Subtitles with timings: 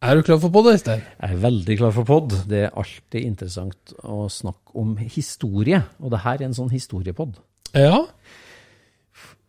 [0.00, 1.02] Er du klar for pod, Øystein?
[1.20, 2.32] Jeg er veldig klar for pod.
[2.48, 7.34] Det er alltid interessant å snakke om historie, og det her er en sånn historiepod.
[7.76, 8.06] Ja.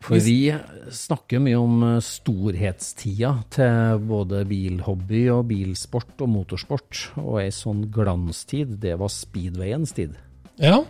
[0.02, 0.50] For vi
[0.92, 8.76] snakker mye om storhetstida til både bilhobby og bilsport og motorsport, og ei sånn glanstid,
[8.84, 10.18] det var speedwayens tid.
[10.60, 10.82] Ja.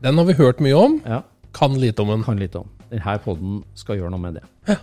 [0.00, 0.96] Den har vi hørt mye om.
[1.04, 1.20] Ja,
[1.54, 2.24] Kan lite om den.
[2.24, 2.70] kan lite om.
[2.90, 4.42] Denne podden skal gjøre noe med det.
[4.66, 4.76] Ja.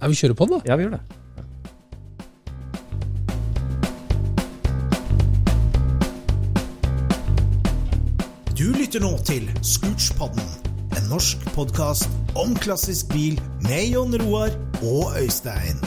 [0.00, 0.66] Nei, vi kjører på den, da.
[0.72, 1.00] Ja, vi gjør det.
[8.58, 10.42] Du lytter nå til Scootspodden,
[10.98, 14.50] en norsk podkast om klassisk bil med Jon Roar
[14.82, 15.78] og Øystein.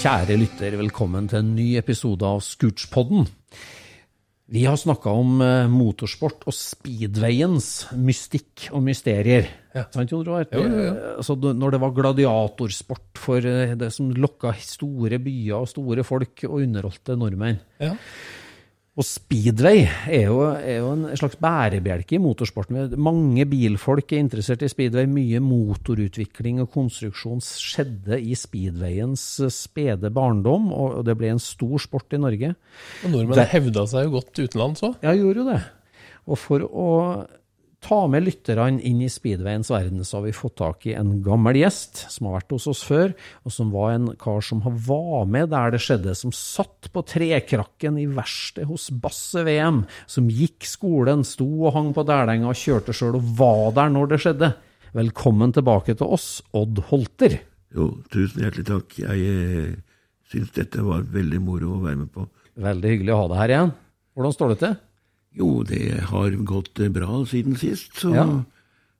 [0.00, 3.30] Kjære lytter, velkommen til en ny episode av Scootspodden.
[4.48, 9.50] Vi har snakka om eh, motorsport og speedwayens mystikk og mysterier.
[9.92, 10.46] Sant, Jon Roar?
[10.48, 10.92] Jo, jo, jo.
[11.20, 16.46] Altså, når det var gladiatorsport for eh, det som lokka store byer og store folk
[16.48, 17.60] og underholdte nordmenn.
[17.82, 17.92] Ja.
[18.98, 22.96] Og speedway er jo, er jo en slags bærebjelke i motorsporten.
[22.98, 25.06] Mange bilfolk er interessert i speedway.
[25.06, 29.22] Mye motorutvikling og konstruksjon skjedde i speedwayens
[29.54, 32.56] spede barndom, og det ble en stor sport i Norge.
[33.06, 34.98] Og nordmenn hevda seg jo godt utenlands òg.
[35.06, 35.60] Ja, gjorde jo det.
[36.26, 36.88] Og for å
[37.80, 41.60] ta med lytterne inn i speedwayens verden, så har vi fått tak i en gammel
[41.60, 43.12] gjest som har vært hos oss før,
[43.46, 47.04] og som var en kar som har- var med der det skjedde, som satt på
[47.06, 52.58] trekrakken i verkstedet hos Basse VM, som gikk skolen, sto og hang på dælenga og
[52.58, 54.54] kjørte sjøl, og var der når det skjedde.
[54.94, 57.38] Velkommen tilbake til oss, Odd Holter.
[57.74, 58.98] Jo, tusen hjertelig takk.
[58.98, 59.76] Jeg eh,
[60.30, 62.28] syns dette var veldig moro å være med på.
[62.58, 63.72] Veldig hyggelig å ha deg her igjen.
[64.16, 64.76] Hvordan står det til?
[65.38, 68.28] Jo, det har gått eh, bra siden sist, så Ja.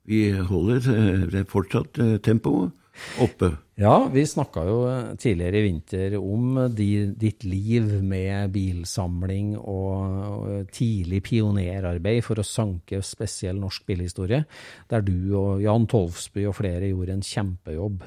[0.07, 2.71] vi holder eh, det fortsatt eh, tempoet
[3.19, 3.53] oppe.
[3.79, 4.77] Ja, vi snakka jo
[5.15, 12.43] tidligere i vinter om de, ditt liv med bilsamling og, og tidlig pionerarbeid for å
[12.47, 14.43] sanke spesiell norsk bilhistorie,
[14.91, 18.03] der du og Jan Tolvsby og flere gjorde en kjempejobb.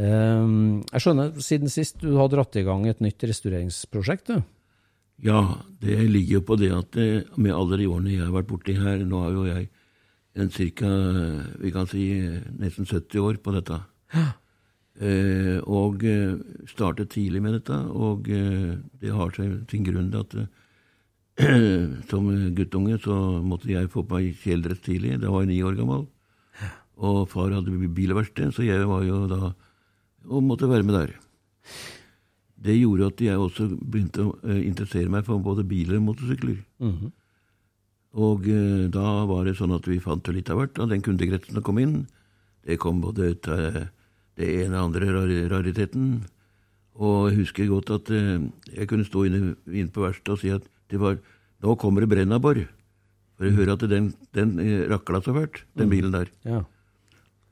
[0.00, 4.40] Ehm, jeg skjønner, siden sist du har dratt i gang et nytt restaureringsprosjekt, du.
[5.22, 8.50] Ja, det ligger jo på det at det, med alle de årene jeg har vært
[8.50, 9.68] borti her, nå har jo jeg
[10.34, 10.88] en cirka,
[11.60, 13.78] vi kan si, eh, nesten 70 år på dette.
[15.02, 16.34] Eh, og eh,
[16.68, 22.28] startet tidlig med dette, og eh, det har sin, sin grunn til at eh, som
[22.56, 25.20] guttunge så måtte jeg få på meg kjeledress tidlig.
[25.22, 26.06] Da var jeg ni år gammel.
[27.02, 29.54] Og far hadde bilverksted, så jeg var jo da
[30.30, 31.14] og måtte være med der.
[32.62, 36.60] Det gjorde at jeg også begynte å eh, interessere meg for både biler og motorsykler.
[38.12, 41.02] Og eh, da var det sånn at vi fant jo litt av hvert av den
[41.04, 42.04] kundekretsen som kom inn.
[42.62, 43.80] Det kom både ut av
[44.38, 46.12] det ene og andre rar rariteten.
[47.00, 48.44] Og jeg husker godt at eh,
[48.76, 51.20] jeg kunne stå inne, inne på verkstedet og si at det var
[51.62, 52.58] Nå kommer det brennabor.
[53.38, 56.26] For jeg hører at den, den eh, rakla så fælt, den bilen der.
[56.42, 56.64] Ja.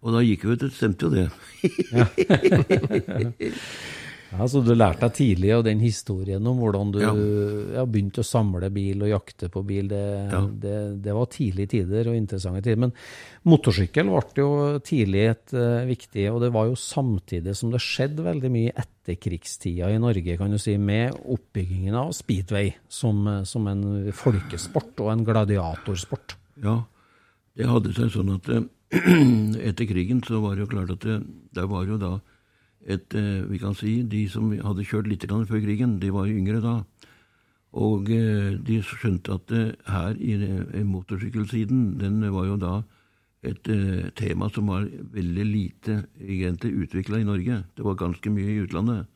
[0.02, 1.28] Og da gikk vi ut, det stemte jo det.
[4.30, 7.10] Ja, Så du lærte deg tidlig av den historien om hvordan du Ja.
[7.80, 7.84] ja.
[7.84, 9.88] begynte å samle bil og jakte på bil.
[9.90, 10.40] Det, Ja.
[10.46, 12.78] det, det var tidlige tider og interessante tider.
[12.78, 12.92] Men
[13.44, 18.22] motorsykkel ble jo tidlig et uh, viktig, og det var jo samtidig som det skjedde
[18.22, 23.42] veldig mye i etterkrigstida i Norge, kan du si, med oppbyggingen av speedway som, eh,
[23.44, 26.36] som en folkesport og en gladiatorsport.
[26.62, 26.84] Ja,
[27.56, 28.62] det hadde seg sånn at eh,
[29.70, 31.18] etter krigen så var det jo klart at det,
[31.56, 32.20] det var jo da
[32.86, 36.60] et eh, Vi kan si de som hadde kjørt litt før krigen, de var yngre
[36.60, 36.84] da.
[37.72, 40.36] Og eh, de skjønte at eh, her i,
[40.84, 42.82] motorsykkelsiden, den var jo da
[43.42, 43.64] et
[44.20, 47.62] tema som var veldig lite egentlig utvikla i Norge.
[47.72, 49.06] Det var ganske mye i utlandet.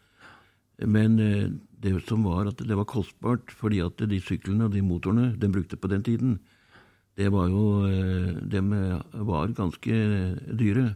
[0.80, 5.34] Men det som var at det var kostbart, fordi at de syklene og de motorene
[5.36, 6.38] de brukte på den tiden,
[7.20, 7.84] det var jo
[8.48, 8.62] De
[9.28, 10.00] var ganske
[10.56, 10.94] dyre.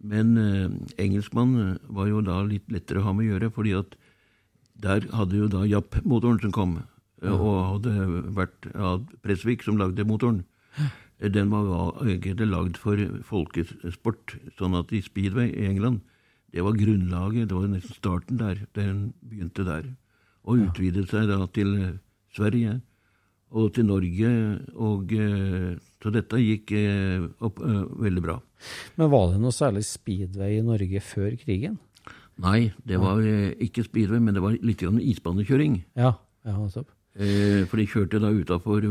[0.00, 0.70] Men eh,
[1.02, 3.96] engelskmann var jo da litt lettere å ha med å gjøre, fordi at
[4.80, 6.78] der hadde jo da Japp-motoren som kom,
[7.20, 7.34] ja.
[7.34, 10.44] og hadde vært ja, Presvik som lagde motoren.
[11.20, 12.96] Eh, Den var egentlig lagd for
[13.28, 16.00] folkesport, sånn at i speedway i England,
[16.50, 18.64] det var grunnlaget, det var nesten starten der.
[18.74, 19.84] Den begynte der.
[20.42, 21.98] Og utvidet seg da til eh,
[22.34, 22.80] Sverige
[23.50, 24.30] og til Norge,
[24.78, 28.36] og eh, så dette gikk eh, opp eh, veldig bra.
[29.00, 31.78] Men var det noe særlig speedway i Norge før krigen?
[32.40, 33.20] Nei, det var
[33.60, 35.82] ikke speedway, men det var litt isbanekjøring.
[35.98, 36.14] Ja,
[36.48, 36.56] ja.
[37.20, 38.86] Eh, for de kjørte da utafor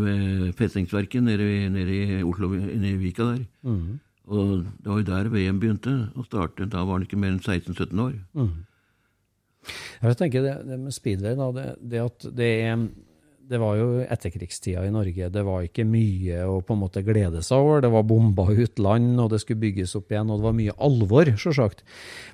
[0.60, 3.44] festningsverket nede, nede i Oslo, nede i Vika der.
[4.30, 6.68] Og det var jo der VM begynte å starte.
[6.70, 8.20] Da var han ikke mer enn 16-17 år.
[10.04, 12.76] Jeg tenker det, det med speedway, da, det, det at det er
[13.50, 15.30] det var jo etterkrigstida i Norge.
[15.34, 17.82] Det var ikke mye å på en måte glede seg over.
[17.82, 20.76] Det var bomba ut land, og det skulle bygges opp igjen, og det var mye
[20.86, 21.82] alvor, sjølsagt.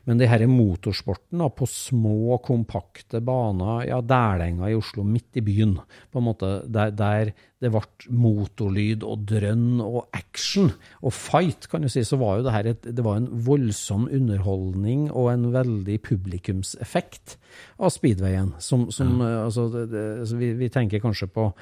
[0.04, 5.46] Men det her motorsporten da, på små, kompakte baner, ja, Dælenga i Oslo, midt i
[5.46, 5.78] byen,
[6.12, 7.32] på en måte, der, der
[7.64, 7.82] det ble
[8.12, 12.70] motorlyd og drønn og action og fight, kan du si, så var jo det her
[12.74, 17.38] et, det var en voldsom underholdning og en veldig publikumseffekt
[17.80, 18.52] av speedwayen.
[18.60, 21.54] Som, som eh, altså, det, det, altså vi, vi tenker kanskje på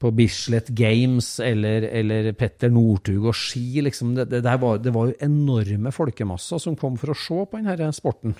[0.00, 3.82] på Bislett Games eller, eller Petter Northug og ski.
[3.84, 4.14] Liksom.
[4.16, 8.32] Det, var, det var jo enorme folkemasser som kom for å se på denne sporten.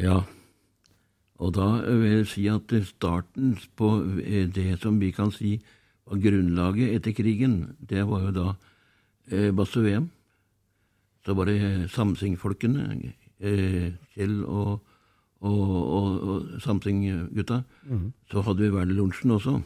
[0.00, 0.22] Ja.
[1.42, 5.58] Og da vil jeg si at starten på eh, det som vi kan si
[6.06, 8.46] var grunnlaget etter krigen, det var jo da
[9.30, 10.08] eh, Basse-VM.
[11.24, 14.80] Så var det Samsing-folkene, eh, Kjell og,
[15.40, 17.60] og, og, og Samsing-gutta.
[18.32, 19.60] Så hadde vi Werner-lunsjen også.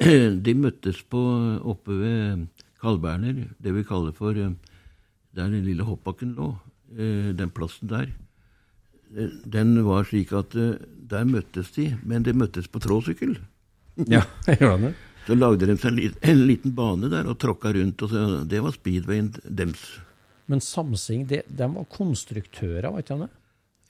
[0.46, 1.20] De møttes på
[1.68, 2.46] oppe ved
[2.80, 4.54] Kalberner, det vi kaller for eh,
[5.36, 6.54] der den lille hoppbakken lå.
[6.96, 8.08] eh, Den plassen der.
[9.14, 10.78] Eh, Den var slik at eh,
[11.10, 13.36] der møttes de, men de møttes på tråsykkel.
[14.08, 14.94] Ja, jeg gjør det?
[15.26, 18.74] Så lagde de seg en liten bane der og tråkka rundt, og så, det var
[18.76, 19.82] speedwayen dems.
[20.50, 23.34] Men Samsing, de, de var konstruktører, var ikke de det?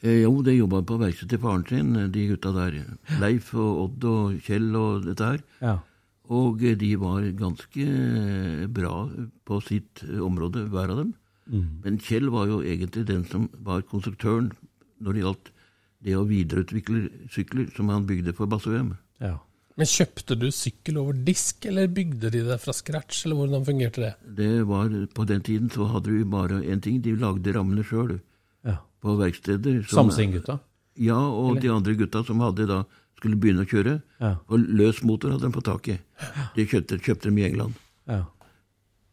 [0.00, 2.80] Eh, jo, de jobba på verkstedet til faren sin, de gutta der.
[3.20, 5.46] Leif og Odd og Kjell og dette her.
[5.60, 5.78] Ja.
[6.30, 8.94] Og eh, de var ganske eh, bra
[9.48, 11.14] på sitt eh, område, hver av dem.
[11.50, 14.52] Men Kjell var jo egentlig den som var konstruktøren
[15.02, 15.48] når det gjaldt
[16.06, 18.92] det å videreutvikle sykler som han bygde for Basse-VM.
[19.18, 19.38] ja.
[19.80, 24.02] Men kjøpte du sykkel over disk, eller bygde de det fra scratch, eller hvordan fungerte
[24.04, 24.10] det?
[24.36, 28.18] Det var, På den tiden så hadde vi bare én ting, de lagde rammene sjøl
[28.68, 28.76] ja.
[29.00, 29.80] på verksteder.
[29.88, 30.58] Samsing-gutta?
[31.00, 32.82] Ja, og de andre gutta som hadde da
[33.16, 33.96] skulle begynne å kjøre.
[34.20, 34.34] Ja.
[34.52, 35.96] Og løs motor hadde de fått tak i.
[36.58, 37.80] De kjøpte, kjøpte dem i England.
[38.10, 38.26] Ja.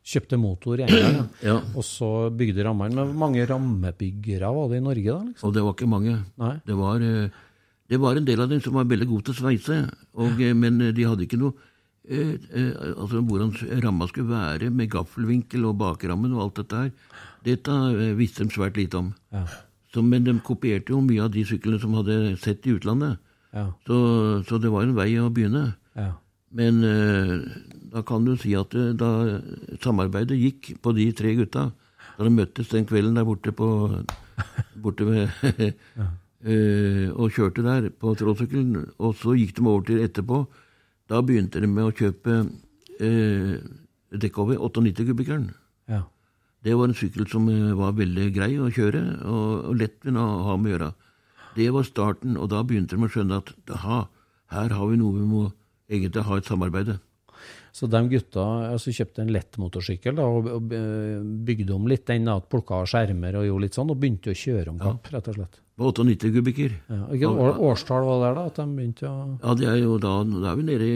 [0.07, 1.57] Kjøpte motor i England, ja.
[1.75, 2.95] Og så bygde rammene.
[2.95, 5.31] Men hvor mange rammebyggere var det i Norge, da?
[5.31, 5.47] liksom?
[5.47, 6.19] Og det var ikke mange.
[6.43, 6.53] Nei.
[6.67, 7.43] Det var, eh,
[7.87, 9.79] det var en del av dem som var veldig gode til å sveise,
[10.19, 10.53] og, ja.
[10.57, 11.53] men eh, de hadde ikke noe
[12.07, 13.53] eh, eh, altså Hvordan
[13.83, 16.91] ramma skulle være med gaffelvinkel og bakrammen og alt dette her,
[17.47, 19.13] dette eh, visste de svært lite om.
[19.31, 19.45] Ja.
[19.93, 23.21] Så, men de kopierte jo mye av de syklene som hadde sett i utlandet.
[23.55, 23.69] Ja.
[23.87, 23.97] Så,
[24.47, 25.69] så det var en vei å begynne.
[25.97, 26.11] Ja.
[26.57, 27.33] Men eh,
[27.93, 29.39] da kan du si at eh, da
[29.83, 31.69] samarbeidet gikk på de tre gutta,
[32.17, 33.67] da de møttes den kvelden der borte på
[34.83, 35.73] borte ved, eh,
[36.37, 40.43] og kjørte der på trådsykkelen, og så gikk de over til etterpå,
[41.09, 42.35] da begynte de med å kjøpe
[42.99, 43.55] eh,
[44.11, 45.49] dekkover 98-kubikkeren.
[45.89, 46.03] Ja.
[46.63, 50.27] Det var en sykkel som eh, var veldig grei å kjøre, og, og lett å
[50.49, 50.91] ha med å gjøre.
[51.57, 54.03] Det var starten, og da begynte de å skjønne at aha,
[54.53, 55.47] her har vi noe vi må
[55.87, 56.97] egentlig ha et samarbeid.
[57.75, 58.43] Så de gutta
[58.73, 63.35] altså, kjøpte en lettmotorsykkel da, og, og eh, bygde om litt den, plukka av skjermer
[63.39, 65.59] og gjorde litt sånn, og begynte å kjøre om kapp, rett og slett.
[65.77, 66.71] På 98 kubikker.
[66.89, 66.99] Ja.
[67.11, 68.45] Hvilket år, årstall var det da?
[68.49, 70.95] At de begynte å Ja, det er jo da, da er vi nede i,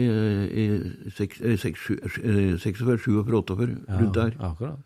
[0.64, 3.68] i seks- eh, seks- eh, 46, 47, 48,
[4.00, 4.34] rundt der.
[4.40, 4.80] Ja, akkurat.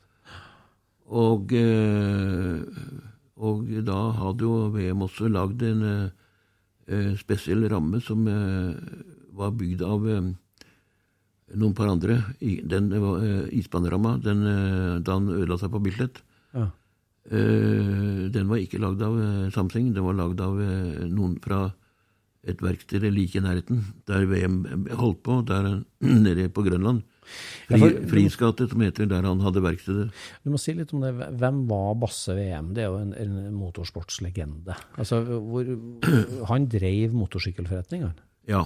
[1.06, 1.52] Og,
[3.46, 6.10] og da hadde jo VM også lagd en
[7.18, 10.02] spesiell ramme som var bygd av
[11.54, 12.18] noen par andre.
[12.40, 16.22] Den eh, isbaneramma, den, uh, da han ødela seg på Bislett.
[16.56, 16.68] Ja.
[17.30, 19.18] uh, den var ikke lagd av
[19.54, 20.58] Samsing, den var lagd av
[21.10, 21.68] noen fra
[22.46, 24.60] et verksted like i nærheten, der VM
[24.94, 25.82] holdt på, der
[26.26, 27.02] nede på Grønland.
[27.66, 30.08] Ja, Fri, for- Frisgate, som heter der han hadde verkstedet.
[30.44, 31.10] Du må si litt om det.
[31.40, 32.70] Hvem var Basse VM?
[32.76, 34.76] Det er jo en, en motorsportslegende.
[34.94, 35.72] Altså, hvor,
[36.52, 38.20] han drev motorsykkelforretning, han.
[38.46, 38.62] Ja.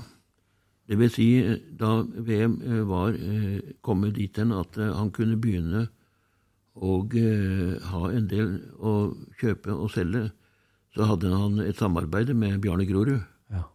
[0.91, 5.39] Det vil si, eh, da VM eh, var eh, kommet dit hen at han kunne
[5.39, 5.87] begynne
[6.75, 6.97] å
[7.93, 8.95] ha en del å
[9.39, 10.31] kjøpe og selge,
[10.97, 13.21] så hadde han et samarbeid med Bjarne Grorud.
[13.53, 13.67] Ja.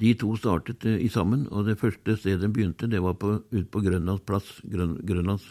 [0.00, 3.68] De to startet i sammen, og det første stedet de begynte, det var på, ut
[3.68, 4.48] på Grønlands plass.
[4.64, 5.50] Grøn, Grønlands,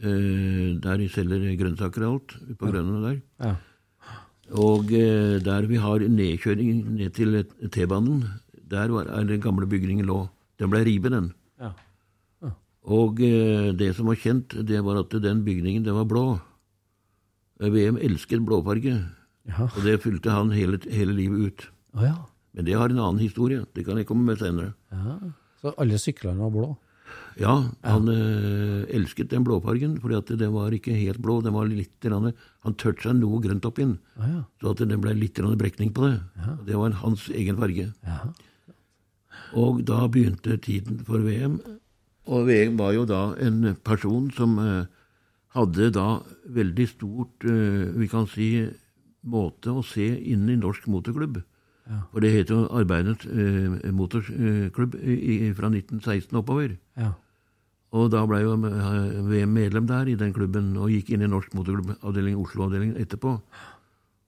[0.00, 3.20] eh, der de selger grønnsaker og alt, ut på Grønland der.
[3.44, 3.56] Ja.
[4.60, 8.24] Og der vi har nedkjøring ned til T-banen,
[8.74, 10.24] der var, den gamle bygningen lå.
[10.60, 11.30] Den ble revet, den.
[11.62, 11.72] Ja.
[12.84, 16.24] Og eh, det som var kjent, det var at den bygningen, den var blå.
[17.62, 18.98] VM elsket blåfarge,
[19.44, 19.66] Ja.
[19.68, 21.66] og det fulgte han hele, hele livet ut.
[22.00, 22.14] Ja.
[22.54, 24.74] Men det har en annen historie, det kan jeg komme med senere.
[24.92, 25.18] ja.
[25.64, 26.66] Så alle syklene var blå?
[27.40, 31.66] Ja, han eh, elsket den blåfargen, fordi at den var ikke helt blå, den var
[31.66, 34.42] litt, han tørte seg noe grønt opp inn, ja.
[34.60, 36.18] så at det ble litt brekning på det.
[36.68, 37.92] Det var hans egen farge.
[38.04, 38.18] ja.
[39.54, 41.60] Og da begynte tiden for VM.
[42.26, 44.86] Og VM var jo da en person som eh,
[45.54, 46.06] hadde da
[46.56, 48.48] veldig stort, eh, vi kan si,
[49.24, 51.42] måte å se inn i norsk motorklubb.
[51.84, 56.78] For det het jo Arbeidernes eh, motorklubb i, fra 1916 oppover.
[56.96, 57.12] ja.
[57.94, 61.30] Og da ble jo eh, VM medlem der i den klubben, og gikk inn i
[61.30, 63.36] norsk motorklubbavdeling, Oslo-avdelingen etterpå.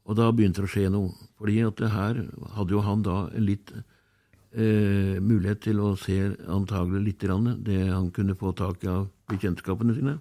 [0.06, 1.10] Og da begynte det å skje noe.
[1.40, 2.20] Fordi at det her
[2.54, 3.72] hadde jo han da en litt
[4.56, 6.16] eh, mulighet til å se
[6.52, 10.16] antagelig litt grann det han kunne få tak i av bekjentskapene sine.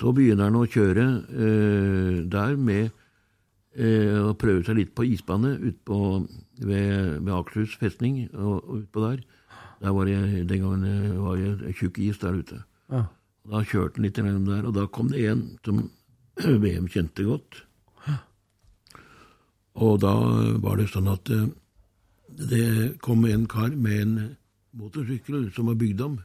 [0.00, 2.88] Så begynner han å kjøre eh, der med
[3.76, 6.00] eh, å prøve seg litt på isbane ut på,
[6.64, 9.24] ved, ved Akershus festning og, og utpå der.
[9.80, 12.62] Der var jeg, Den gangen var det tjukk is der ute.
[12.92, 13.06] Ja.
[13.50, 15.86] Da kjørte han litt gjennom der, og da kom det en som
[16.64, 17.64] VM kjente godt.
[19.80, 20.12] Og da
[20.60, 21.48] var det sånn at eh,
[22.38, 24.36] det kom en kar med en
[24.72, 26.18] motorsykkel som var bygd om,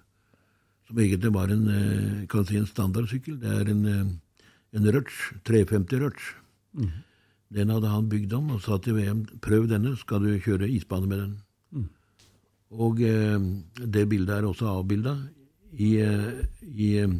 [0.88, 3.40] som egentlig var en, eh, kan si en standardsykkel.
[3.40, 4.06] Det er en, eh,
[4.74, 6.36] en Rutsch, 350 Rutsch.
[7.54, 11.08] Den hadde han bygd om og sa til VM prøv denne, skal du kjøre isbane
[11.08, 11.36] med den.
[12.72, 13.40] Og eh,
[13.86, 15.16] det bildet er også avbilda
[15.72, 17.14] i, eh, i, eh,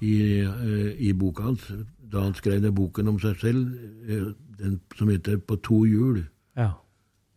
[0.00, 1.72] i, eh, i boka hans,
[2.12, 3.78] da han skrev den boken om seg selv,
[4.08, 6.26] eh, den som heter På to hjul.
[6.56, 6.72] ja.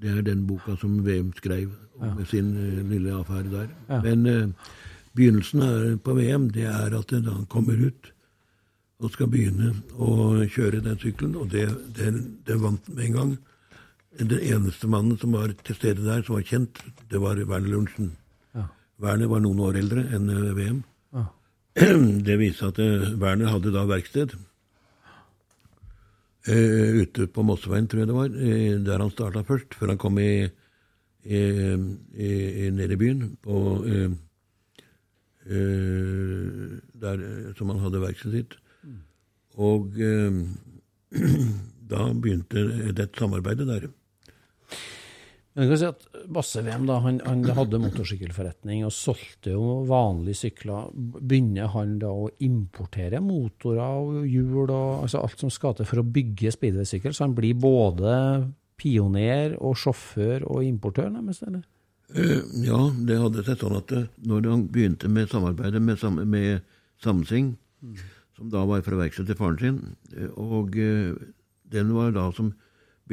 [0.04, 1.72] Det er den boka som VM skrev
[2.04, 3.70] med sin eh, lille affære der.
[3.90, 4.02] Ja.
[4.04, 4.74] Men eh,
[5.16, 8.12] begynnelsen på VM, det er at da han kommer ut
[9.04, 11.66] og skal begynne å kjøre den sykkelen, og det,
[11.98, 12.14] det,
[12.48, 13.34] det vant med en gang.
[14.20, 16.80] Den eneste mannen som var til stede der, som var kjent,
[17.12, 18.14] det var Werner Lundsen.
[18.56, 18.68] Ja.
[19.02, 20.82] Werner var noen år eldre enn eh, VM.
[21.16, 21.28] Ja.
[22.28, 24.38] Det viste at eh, Werner hadde da verksted.
[26.44, 30.00] Eh, ute på Mosseveien, tror jeg det var, uh, der han starta først, før han
[30.02, 30.44] kom i,
[31.24, 34.12] i, i, ned i byen, på, uh,
[37.04, 37.24] der
[37.56, 38.58] som han hadde verkstedet sitt.
[39.62, 40.32] Og eh,
[41.92, 43.90] da begynte det samarbeidet der.
[45.54, 50.88] Men kan si at Basse-VM da, han, han hadde motorsykkelforretning og solgte jo vanlige sykler.
[51.22, 56.02] Begynner han da å importere motorer og hjul og altså alt som skal til for
[56.02, 57.14] å bygge speedwaysykkel?
[57.14, 58.16] Så han blir både
[58.82, 61.46] pioner og sjåfør og importør, nærmest?
[61.46, 61.62] eller?
[62.18, 66.24] Eh, Ja, det hadde sett sånn at eh, når han begynte med samarbeidet med, Sam-
[66.30, 66.66] med
[67.04, 67.54] Samsing,
[68.38, 69.80] som da var fra verkstedet til faren sin,
[70.18, 72.56] eh, og den var da som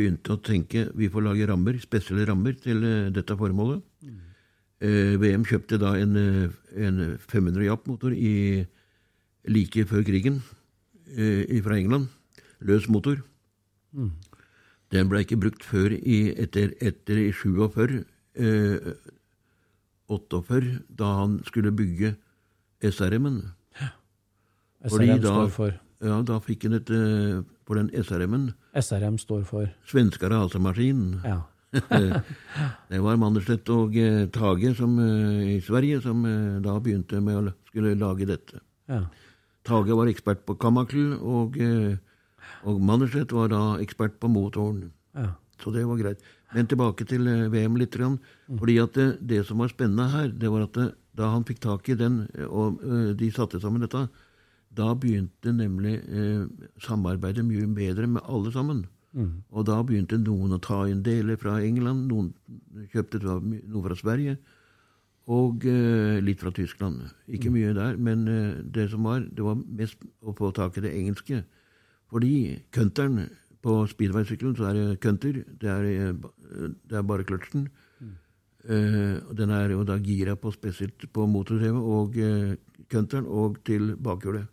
[0.00, 3.85] begynte å tenke vi får lage rammer, spesielle rammer til eh, dette formålet.
[4.80, 6.49] Eh, VM kjøpte da en, eh,
[6.80, 8.16] en 500 Japp-motor
[9.45, 10.40] like før krigen
[11.12, 12.09] eh, fra England.
[12.64, 13.21] Løs motor.
[14.90, 18.00] Den ble ikke brukt før i, etter, etter i 47.
[18.40, 18.90] Eh,
[20.11, 22.16] 48, da han skulle bygge
[22.83, 23.42] SRM-en.
[24.88, 26.90] SRM da, står for ja, da fikk han et
[27.70, 31.36] For den SRM-en, SRM står for svenska rasemaskinen, Ja.
[32.90, 37.36] det var Mannerstedt og eh, Tage som, eh, i Sverige som eh, da begynte med
[37.38, 38.58] å skulle lage dette.
[38.90, 39.04] ja.
[39.62, 41.54] Tage var ekspert på Kamakkel, og,
[42.64, 44.88] og Mannerstedt var da ekspert på motoren.
[45.14, 45.36] ja.
[45.60, 46.22] Så det var greit.
[46.56, 47.92] Men tilbake til VM litt.
[47.92, 48.16] Grann,
[48.48, 51.60] fordi at det, det som var spennende her, det var at det, da han fikk
[51.60, 52.80] tak i den, og
[53.20, 54.06] de satte sammen dette,
[54.70, 56.46] da begynte nemlig eh,
[56.82, 58.84] samarbeidet mye bedre med alle sammen.
[59.50, 62.30] Og da begynte noen å ta inn deler fra England, noen
[62.92, 64.36] kjøpte noe fra Sverige,
[65.30, 67.02] og eh, litt fra Tyskland.
[67.30, 70.86] Ikke mye der, men eh, det som var, det var mest å få tak i
[70.86, 71.42] det engelske.
[72.10, 72.32] Fordi
[72.74, 73.28] cunteren
[73.62, 77.68] på speedway-sykkelen, så er det cunter, det er, eh, det er bare kløtsjen.
[78.60, 82.56] Eh, den er jo da gira på spesielt på motordrevet og eh,
[83.24, 84.48] og til bakhjulet.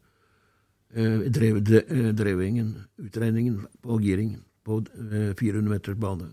[0.98, 4.32] Eh, drev, dre, eh, drevingen, utregningen på giring
[4.66, 4.80] på
[5.12, 6.32] eh, 400 meters bane.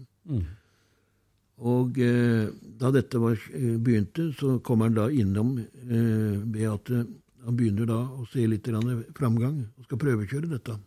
[1.61, 2.49] Og eh,
[2.80, 7.04] da dette var, eh, begynte, så kommer han da innom eh, at eh,
[7.44, 8.71] han begynner da å se litt
[9.18, 10.78] framgang og skal prøvekjøre dette.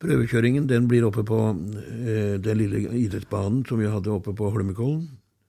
[0.00, 5.04] Prøvekjøringen den blir oppe på eh, den lille idrettsbanen som vi hadde oppe på Holmenkollen.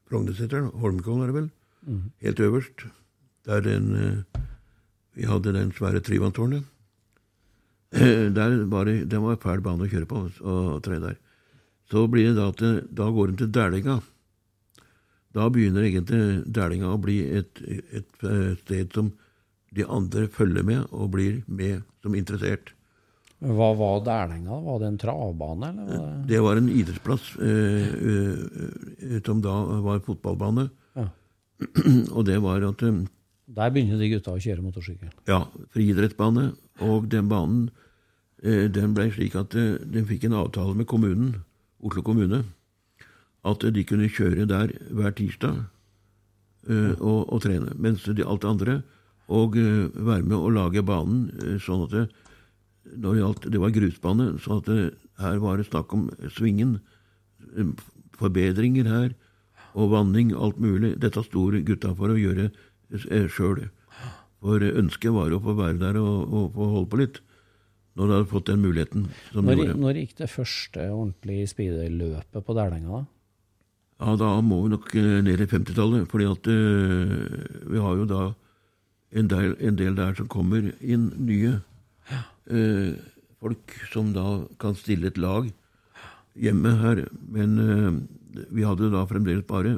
[0.10, 0.74] Frognerseteren.
[0.82, 1.50] Holmenkollen er det vel?
[2.25, 2.88] Helt øverst.
[3.48, 4.42] Der den, eh,
[5.20, 6.64] vi hadde den svære Tryvanntårnet.
[7.92, 11.20] Eh, der var det, den var fæl bane å kjøre på og tre der.
[11.90, 14.00] Så blir det da at det, da går de til Dælinga.
[15.36, 19.12] Da begynner egentlig Dælinga å bli et, et eh, sted som
[19.76, 22.74] de andre følger med og blir med som interessert.
[23.40, 24.58] Hva var Dælinga?
[24.64, 25.86] Var det en travbane, eller?
[25.90, 26.26] Det...
[26.32, 30.68] Det var en idrettsplass eh, eh, som da var fotballbane.
[31.00, 31.08] Ja.
[32.16, 33.00] Og det var at eh,
[33.50, 35.10] Der begynner de gutta å kjøre motorsykkel.
[35.29, 35.41] Ja,
[35.74, 36.51] friidrettsbane.
[36.86, 37.70] Og den banen
[38.44, 41.39] eh, den ble slik at eh, den fikk en avtale med kommunen,
[41.82, 42.44] Oslo kommune,
[43.48, 45.65] at eh, de kunne kjøre der hver tirsdag
[46.70, 47.72] og, og trene.
[47.81, 48.81] Mens de alt andre
[49.31, 52.03] og være med å lage banen sånn at det,
[53.00, 54.83] når det, gjaldt, det var grusbane, så at det,
[55.24, 56.03] her var det snakk om
[56.35, 56.75] svingen,
[58.20, 59.16] forbedringer her,
[59.79, 60.96] og vanning, alt mulig.
[61.01, 62.50] Dette sto gutta for å gjøre
[62.96, 63.68] sjøl.
[64.40, 67.22] For ønsket var jo å få være der og, og få holde på litt,
[68.00, 69.08] når du hadde fått den muligheten.
[69.34, 73.06] som Når, når gikk det første ordentlige speederløpet på Dælenga, da?
[74.00, 78.06] Ja, da må vi nok eh, ned i 50-tallet, fordi at eh, vi har jo
[78.08, 78.22] da
[79.20, 81.58] en del, en del der som kommer inn nye.
[82.48, 82.94] Eh,
[83.44, 85.50] folk som da kan stille et lag
[86.40, 87.06] hjemme her.
[87.32, 89.78] Men uh, vi hadde da fremdeles bare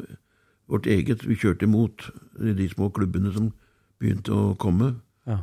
[0.72, 1.26] vårt eget.
[1.28, 2.08] Vi kjørte imot
[2.40, 3.52] de små klubbene som
[4.02, 4.96] begynte å komme.
[5.28, 5.42] Ja.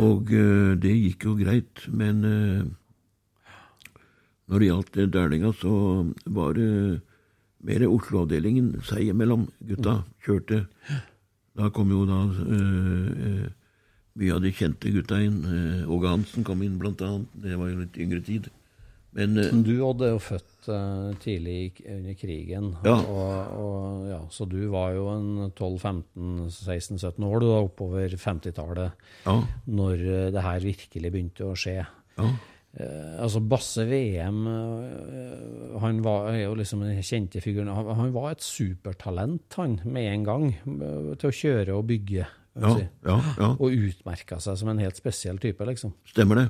[0.00, 2.64] Og uh, det gikk jo greit, men uh,
[4.50, 5.72] når det gjaldt det Dælinga, så
[6.26, 6.70] var det
[7.62, 9.46] mer Oslo-avdelingen seg imellom.
[9.68, 10.64] Gutta kjørte.
[11.58, 13.48] Da kom jo da uh, eh,
[14.18, 15.42] mye av de kjente gutta inn.
[15.44, 17.28] Eh, Åge Hansen kom inn, blant annet.
[17.42, 18.48] Det var jo litt yngre tid.
[19.16, 22.94] Men men Du Odd, er jo født uh, tidlig under krigen, Ja.
[22.94, 29.34] og, og, ja, så du var jo en 12-15-16-17 år, du da, oppover 50-tallet, ja,
[29.66, 31.80] når uh, det her virkelig begynte å skje.
[32.20, 32.30] ja.
[32.70, 37.72] Uh, altså Basse VM, uh, han var er jo liksom den kjente figuren.
[37.74, 42.28] Han, han var et supertalent, han, med en gang, eh, til å kjøre og bygge.
[42.58, 42.86] Ja, si.
[43.06, 43.48] ja, ja.
[43.62, 45.92] Og utmerka seg som en helt spesiell type, liksom.
[46.10, 46.46] Stemmer det.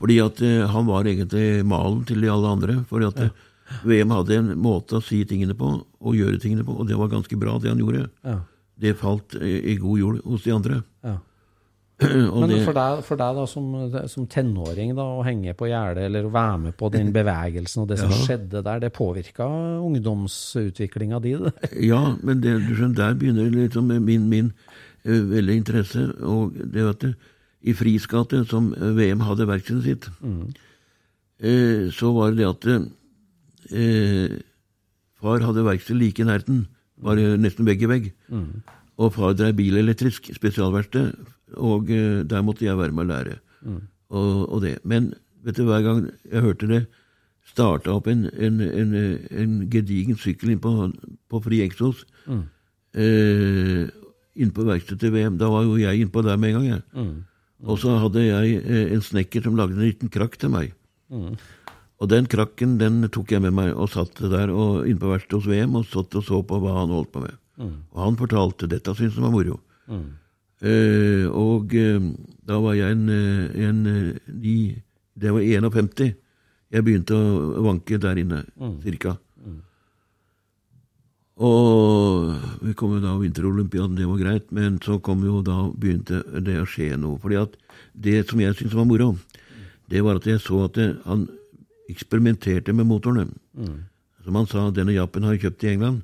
[0.00, 2.78] Fordi at uh, han var egentlig malen til de alle andre.
[2.88, 3.44] Fordi at eh,
[3.84, 7.12] VM hadde en måte å si tingene på og gjøre tingene på, og det var
[7.12, 8.08] ganske bra, det han gjorde.
[8.24, 8.40] Ja.
[8.80, 10.82] Det falt eh, i god jord hos de andre.
[12.04, 13.68] Men det, for deg, for deg da, som,
[14.10, 17.92] som tenåring, da, å henge på gjerdet eller å være med på den bevegelsen og
[17.92, 19.46] det som skjedde der, det påvirka
[19.78, 21.36] ungdomsutviklinga di?
[21.44, 21.70] det?
[21.86, 24.50] ja, men det, du skjønner, der begynner liksom min, min
[25.04, 26.06] veldig interesse.
[26.24, 27.14] Og det at du,
[27.64, 30.08] i Fris gate, som eh, VM hadde verkstedet sitt,
[31.40, 32.66] eh, så var det det at
[33.72, 34.38] eh,
[35.20, 36.66] far hadde verksted like i nærheten,
[37.04, 38.10] bare nesten vegg i vegg.
[38.96, 41.14] Og far drev bilelektrisk spesialverksted,
[41.56, 43.38] og eh, der måtte jeg være med å lære.
[44.14, 44.78] Og, og det.
[44.84, 45.14] Men
[45.44, 46.84] vet du, hver gang jeg hørte det
[47.44, 48.94] starta opp en, en, en,
[49.30, 50.70] en gedigen sykkel inn på,
[51.28, 52.04] på Fri Eksos
[52.96, 53.84] eh,
[54.36, 56.66] inn på verkstedet til VM, da var jo jeg innpå der med en gang.
[56.72, 56.82] jeg.
[57.64, 60.72] Og så hadde jeg eh, en snekker som lagde en liten krakk til meg.
[62.02, 65.38] Og den krakken den tok jeg med meg og satt der og inne på verkstedet
[65.38, 67.38] hos VM og satt og så på hva han holdt på med.
[67.94, 69.60] Og han fortalte dette, syntes han var moro.
[70.64, 72.00] Eh, og eh,
[72.46, 73.86] da var jeg en, en, en
[74.34, 74.76] eh,
[75.14, 76.14] Det var 51.
[76.74, 78.42] Jeg begynte å vanke der inne,
[78.82, 79.16] cirka.
[81.34, 82.30] Og
[82.62, 86.60] vi kom jo da vinterolympiaden, det var greit, men så kom jo da begynte det
[86.62, 87.18] å skje noe.
[87.18, 87.56] fordi at
[87.92, 89.16] det som jeg syntes var moro,
[89.90, 91.26] det var at jeg så at det, han
[91.90, 93.26] eksperimenterte med motorene.
[94.24, 96.02] Som han sa, denne Jappen har jeg kjøpt i England,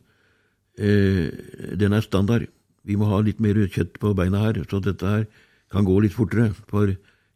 [0.78, 1.30] eh,
[1.78, 2.46] den er standard.
[2.84, 5.26] Vi må ha litt mer kjøtt på beina her, så dette her
[5.70, 6.50] kan gå litt fortere.
[6.68, 6.90] For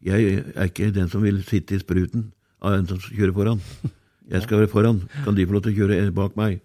[0.05, 3.61] jeg er ikke den som vil sitte i spruten av en som kjører foran.
[4.25, 5.03] Jeg skal være foran.
[5.25, 6.63] Kan de få lov til å kjøre bak meg?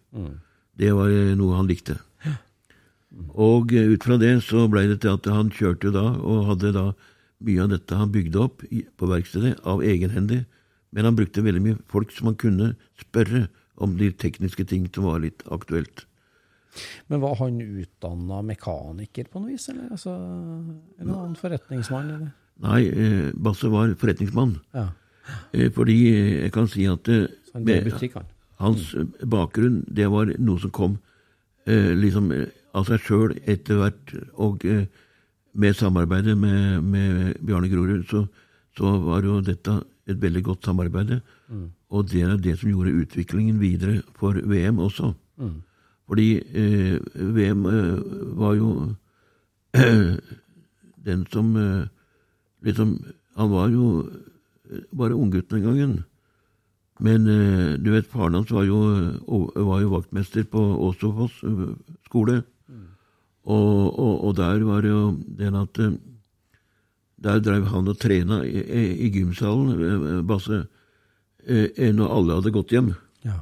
[0.80, 1.98] Det var eh, noe han likte.
[3.36, 6.74] Og eh, ut fra det så ble det til at han kjørte da, og hadde
[6.76, 6.86] da
[7.46, 10.44] mye av dette han bygde opp på verkstedet av egenhendig,
[10.96, 13.48] men han brukte veldig mye folk som han kunne spørre
[13.80, 16.06] om de tekniske ting som var litt aktuelt.
[17.10, 19.88] Men var han utdanna mekaniker på noe vis, eller?
[19.96, 20.13] Altså,
[21.00, 22.12] eller annen forretningsmann?
[22.15, 22.34] Eller?
[22.65, 24.58] Nei, eh, Basse var forretningsmann.
[24.76, 24.89] Ja,
[25.76, 28.30] fordi jeg kan si at så han drev butikk, han.
[28.60, 30.98] Hans eh, bakgrunn, det var noe som kom
[31.65, 34.13] eh, liksom eh, av seg sjøl etter hvert.
[34.41, 34.86] Og eh,
[35.60, 38.26] med samarbeidet med, med Bjarne Grorud, så,
[38.78, 41.19] så var jo dette et veldig godt samarbeid.
[41.89, 45.13] Og det er det som gjorde utviklingen videre for VM også.
[46.10, 46.98] Fordi eh,
[47.38, 48.00] VM eh,
[48.39, 48.69] var jo
[51.08, 51.54] den som
[52.65, 52.98] liksom
[53.39, 54.10] Han var jo
[54.91, 55.91] bare unggutten den gangen.
[57.00, 58.78] Men eh, du vet, faren hans var jo,
[59.28, 60.60] o- var jo vaktmester på
[60.90, 61.68] Åsåfoss eh,
[62.10, 62.42] skole.
[63.50, 65.04] Og, og, og der var det jo
[65.40, 65.94] den at eh,
[67.24, 68.60] Der drev han og trena i,
[69.06, 70.60] i, gymsalen, eh, Basse,
[71.48, 72.92] eh, eh, når alle hadde gått hjem.
[73.26, 73.40] Ja.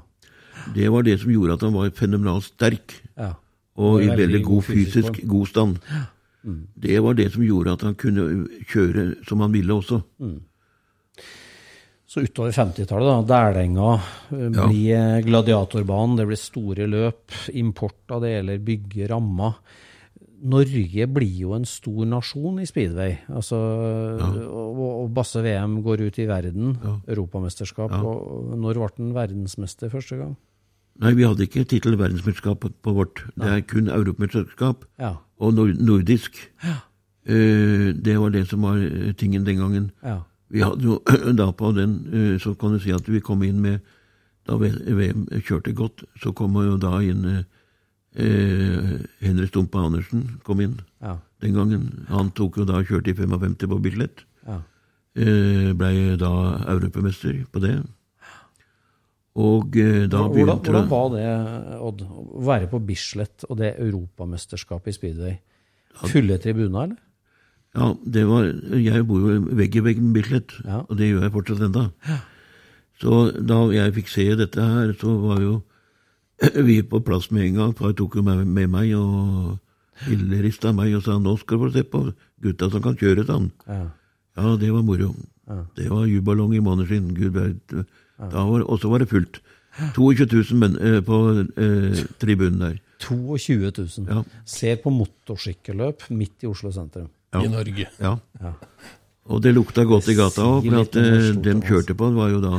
[0.75, 3.33] Det var det som gjorde at han var fenomenalt sterk ja.
[3.77, 5.77] og i veldig god fysisk god stand.
[6.77, 10.01] Det var det som gjorde at han kunne kjøre som han ville også.
[12.07, 13.89] Så utover 50-tallet, da, Dælenga
[14.29, 14.67] blir Ja.
[14.69, 19.57] blir eh, gladiatorbanen, det blir store løp, import av deler, bygge rammer.
[20.47, 23.17] Norge blir jo en stor nasjon i speedway.
[23.33, 26.75] Altså, og, og Basse VM går ut i verden,
[27.09, 27.91] europamesterskap.
[27.91, 30.35] Og når ble han verdensmester første gang?
[31.01, 33.25] Nei, vi hadde ikke tittel verdensmesterskap på- på vårt.
[33.35, 35.15] Det er kun europamesterskap Ja.
[35.41, 36.37] og nor nordisk.
[37.27, 39.91] Eh, det var det som var eh, tingen den gangen.
[40.03, 40.21] ja.
[40.49, 40.99] Vi hadde jo
[41.41, 43.79] da på den, eh, så kan du si at vi kom inn med
[44.47, 47.41] Da VM kjørte godt, så kom jo da inn eh,
[48.15, 51.17] eh, Henry Stumpe Andersen kom inn Ja.
[51.43, 52.05] den gangen.
[52.07, 54.23] Han tok jo da kjørte i 55 på Bislett.
[54.47, 54.61] ja.
[55.17, 56.31] Eh, Blei da
[56.69, 57.75] europamester på det.
[59.37, 61.25] Og eh, da Hvordan, begynte hvordan var det,
[61.81, 65.35] Odd, å være på Bislett og det europamesterskapet i speedway?
[66.07, 66.97] Fulle tribuner, eller?
[67.75, 68.47] Ja, det var,
[68.79, 70.79] jeg bor jo vegg i vegg med Bislett, Ja.
[70.89, 71.91] og det gjør jeg fortsatt enda.
[73.01, 75.63] Så da jeg fikk se dette her, så var jo
[76.67, 77.73] vi på plass med en gang.
[77.77, 79.59] Far tok jo meg med meg og
[80.09, 82.01] illerista meg og sa nå skal du få se på
[82.45, 83.51] gutta som kan kjøre, sa han.
[83.67, 83.83] Ja.
[84.37, 85.11] Ja, det var moro.
[85.77, 87.13] Det var jubalong i måneskinn.
[87.17, 87.53] Gud var,
[88.61, 89.39] og så var det fullt.
[89.95, 91.17] 22 000 menn eh, på
[91.57, 92.75] eh, tribunen der.
[93.05, 94.07] 22 000.
[94.09, 94.23] Ja.
[94.45, 97.09] Ser på motorsykkelløp midt i Oslo sentrum.
[97.37, 97.45] Ja.
[97.45, 97.87] i Norge.
[98.01, 98.53] Ja.
[99.27, 101.69] Og det lukta godt i gata òg, for at de kjørte på dem det var.
[101.69, 102.53] kjørte på, var jo da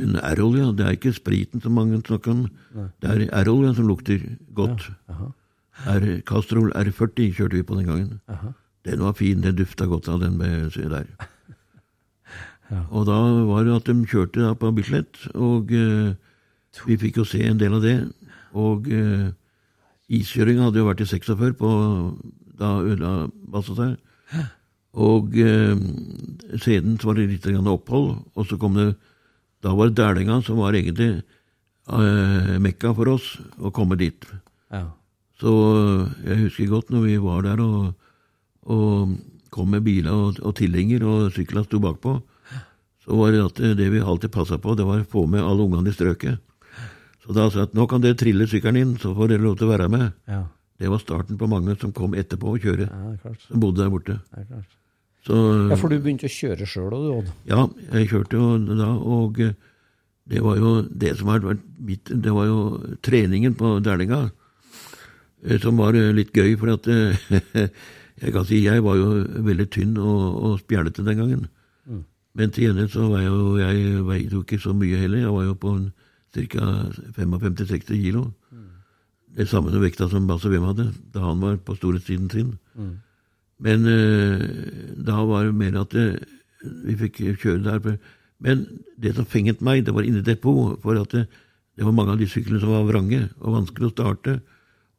[0.00, 0.70] en Errol, ja.
[0.72, 2.46] Det er ikke spriten som mange snakker om.
[3.02, 4.22] Det er Errol ja, som lukter
[4.54, 4.90] godt.
[5.88, 8.20] R, Castrol R40 kjørte vi på den gangen.
[8.86, 11.06] Den var fin, den dufta godt av den der.
[12.94, 16.12] Og da var det at de kjørte da på Bislett, og eh,
[16.86, 17.96] vi fikk jo se en del av det.
[18.54, 19.32] Og eh,
[20.20, 21.70] iskjøringa hadde jo vært i 46 på
[22.60, 23.96] da ødela Basse seg.
[25.00, 25.76] Og eh,
[26.58, 28.94] siden så var det litt opphold, og så kom det
[29.62, 34.24] Da var det Dælinga som var egentlig eh, mekka for oss, å komme dit.
[34.72, 34.86] Ja.
[35.40, 37.92] Så eh, jeg husker godt når vi var der og,
[38.64, 39.18] og
[39.52, 42.16] kom med biler og, og tilhenger, og sykla sto bakpå,
[43.04, 45.44] så var det at eh, det vi alltid passa på, det var å få med
[45.44, 46.40] alle ungene i strøket.
[47.20, 49.58] Så da sa jeg at nå kan dere trille sykkelen inn, så får dere lov
[49.60, 50.06] til å være med.
[50.30, 50.46] Ja.
[50.80, 54.16] Det var starten på mange som kom etterpå å kjøre, ja, som bodde der borte.
[54.32, 54.62] Er.
[55.26, 55.36] Så
[55.68, 57.32] Ja, for du begynte å kjøre sjøl òg, du, Odd.
[57.50, 57.66] ja,
[57.98, 58.46] jeg kjørte jo
[58.78, 59.52] da, og eh,
[60.30, 62.60] det var jo det som hadde vært mitt Det var jo
[63.04, 64.20] treningen på Dælinga
[65.44, 66.88] eh, som var eh, litt gøy, for at
[68.20, 69.12] Jeg kan si jeg var jo
[69.44, 71.46] veldig tynn og, og spjælete den gangen.
[72.36, 75.22] Men til gjengjeld så var jeg jo Jeg veide jo ikke så mye heller.
[75.24, 75.72] Jeg var jo på
[76.36, 76.66] ca.
[77.16, 78.26] 55-60 kilo.
[79.36, 82.54] Det samme vekta som Basse Wem hadde da han var på storhetstiden sin.
[83.60, 84.40] Men uh,
[84.96, 86.16] da var det mer at uh,
[86.86, 87.98] vi fikk kjøre der.
[88.40, 88.64] Men
[89.00, 91.26] det som fenget meg, det var inne i depot, for at det,
[91.76, 94.40] det var mange av de syklene som var vrange og vanskelig å starte,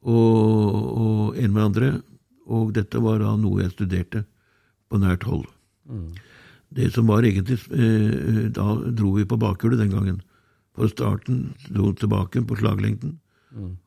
[0.02, 1.92] og, og en med andre.
[2.52, 4.24] Og dette var da noe jeg studerte
[4.90, 5.46] på nært hold.
[6.72, 8.66] Det som var egentlig uh, Da
[8.96, 10.22] dro vi på bakhjulet den gangen.
[10.78, 13.18] For starten dro tilbake på slaglengden,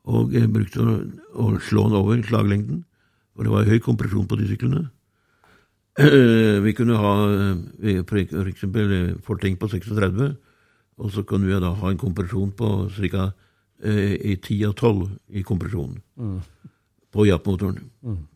[0.05, 0.97] og jeg brukte å,
[1.41, 2.83] å slå den over slaglengden.
[3.35, 4.83] For det var høy kompresjon på de syklene.
[5.99, 7.13] Eh, Vi kunne ha
[7.81, 8.29] f.eks.
[8.33, 10.29] for eksempel eh, på 36,
[10.95, 12.69] og så kunne vi da ha en kompresjon på
[13.11, 13.25] ca.
[13.83, 15.01] i 10 og 12
[15.35, 15.97] i kompresjonen
[17.15, 17.81] på jappmotoren.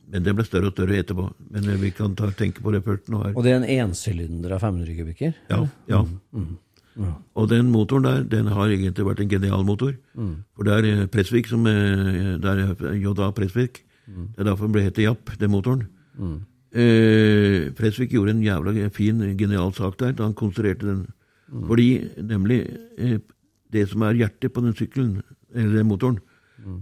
[0.09, 1.27] Men det ble større og større etterpå.
[1.53, 3.35] Men eh, vi kan ta, tenke på det først nå her.
[3.35, 5.35] Og det er en ensylinder av 500 kubikker?
[5.51, 5.61] Ja,
[5.91, 6.01] ja.
[7.39, 9.93] Og den motoren der, den har egentlig vært en genial motor.
[10.15, 10.35] Mm.
[10.55, 13.83] For det er eh, Pressvik som eh, Det er JA Pressvik.
[14.09, 15.85] Det er derfor den ble hett Japp, den motoren.
[16.73, 21.05] Eh, Pressvik gjorde en jævla fin, genial sak der da han konstruerte den.
[21.49, 22.65] Fordi nemlig
[22.97, 23.19] eh,
[23.73, 25.21] det som er hjertet på den sykkelen,
[25.53, 26.19] eller den motoren,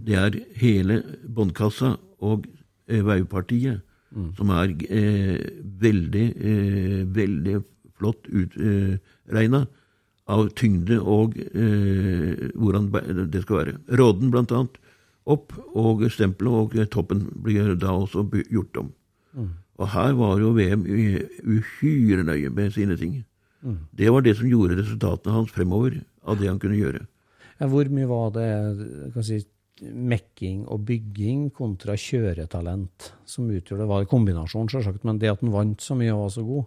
[0.07, 1.01] det er hele
[1.35, 2.47] båndkassa og
[2.89, 3.83] eh, veipartiet,
[4.37, 5.41] som er eh,
[5.81, 7.57] veldig, eh, veldig
[7.99, 9.65] flott utregna
[10.27, 12.89] av tyngde og eh, hvordan
[13.31, 13.77] det skal være.
[13.99, 14.77] Råden blant annet
[15.27, 18.91] opp, og stempelet og toppen blir da også gjort om.
[19.77, 23.19] Og her var jo VM uhyre nøye med sine ting.
[23.91, 27.05] Det var det som gjorde resultatene hans fremover, av det han kunne gjøre.
[27.57, 28.47] Ja, hvor mye var det
[29.13, 29.41] kan si,
[29.81, 33.89] mekking og bygging kontra kjøretalent som utgjorde det?
[33.89, 36.65] var en kombinasjon, selvsagt, men det at han vant så mye og var så god?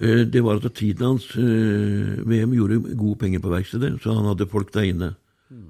[0.00, 4.24] Eh, Det var at tiden hans eh, VM gjorde gode penger på verkstedet, så han
[4.30, 5.14] hadde folk der inne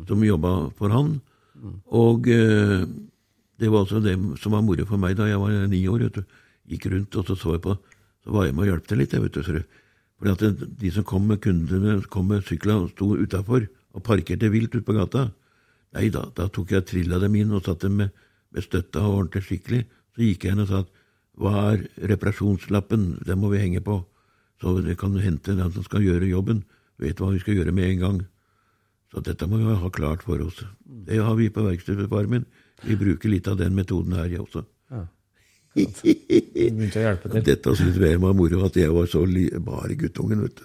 [0.07, 1.21] som jobba for han.
[1.91, 2.87] Og eh,
[3.59, 6.07] det var også det som var moro for meg da jeg var ni år.
[6.07, 6.23] vet du.
[6.71, 7.77] Gikk rundt og så så jeg på,
[8.25, 9.13] så var jeg med og hjalp til litt.
[9.13, 9.65] jeg vet du,
[10.19, 14.51] Fordi at de som kom med kundene, kom med sykla og sto utafor og parkerte
[14.51, 15.33] vilt ute på gata.
[15.93, 18.11] Nei da, da tok jeg trilla dem inn og satte dem med,
[18.51, 19.85] med støtta og ordentlig skikkelig.
[20.15, 20.89] Så gikk jeg inn og sa at
[21.37, 24.05] hva er reparasjonslappen, den må vi henge på.
[24.63, 26.63] Så det kan hente den som skal gjøre jobben,
[27.03, 28.21] vet hva vi skal gjøre med en gang.
[29.11, 30.63] Så dette må vi ha klart for oss.
[30.87, 32.47] Det har vi på verkstedfarmen.
[32.87, 34.63] Vi bruker litt av den metoden her, jeg også.
[35.75, 37.45] Hjelpe til.
[37.45, 39.25] Dette syntes VM var moro, at jeg var så
[39.67, 40.65] bare guttungen, vet du.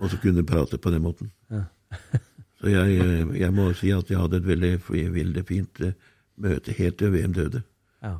[0.00, 1.30] Og så kunne prate på den måten.
[2.60, 5.96] så jeg, eh, jeg må si at jeg hadde et veldig, veldig fint eh,
[6.40, 7.62] møte helt til VM døde.
[8.02, 8.14] Ja.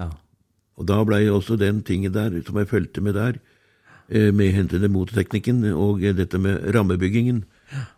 [0.00, 0.08] ja.
[0.76, 3.36] Og da blei også den tingen der, som jeg fulgte med der,
[4.08, 7.42] med hentende moteteknikken og eh, dette med rammebyggingen.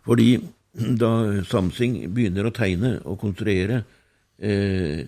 [0.07, 0.39] Fordi
[0.73, 3.83] da Samsing begynner å tegne og konstruere
[4.37, 5.05] eh,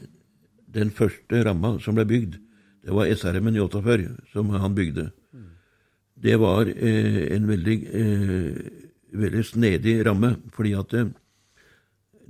[0.71, 2.37] den første ramma som ble bygd,
[2.81, 5.11] det var SRM-en i 48 som han bygde.
[6.21, 8.61] Det var eh, en veldig, eh,
[9.17, 11.09] veldig snedig ramme, fordi at eh,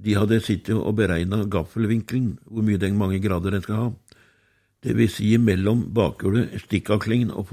[0.01, 3.89] de hadde sittet og beregna gaffelvinkelen, hvor mye den mange grader den skal ha.
[4.81, 7.47] Det vil si mellom bakhjulet, stikkaklingen og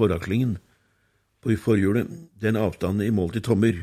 [1.48, 2.08] foraklingen i forhjulet,
[2.40, 3.74] den avstanden i mål til tommer,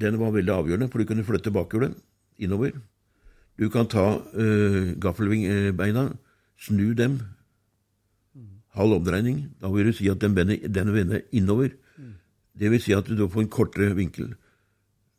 [0.00, 1.94] den var veldig avgjørende, for du kunne flytte bakhjulet
[2.38, 2.72] innover.
[3.58, 6.12] Du kan ta uh, gaffelbeina,
[6.58, 7.20] snu dem,
[8.74, 9.50] halv omdreining.
[9.60, 11.70] Da vil du si at den vender, den vender innover.
[12.58, 14.34] Det vil si at du da får en kortere vinkel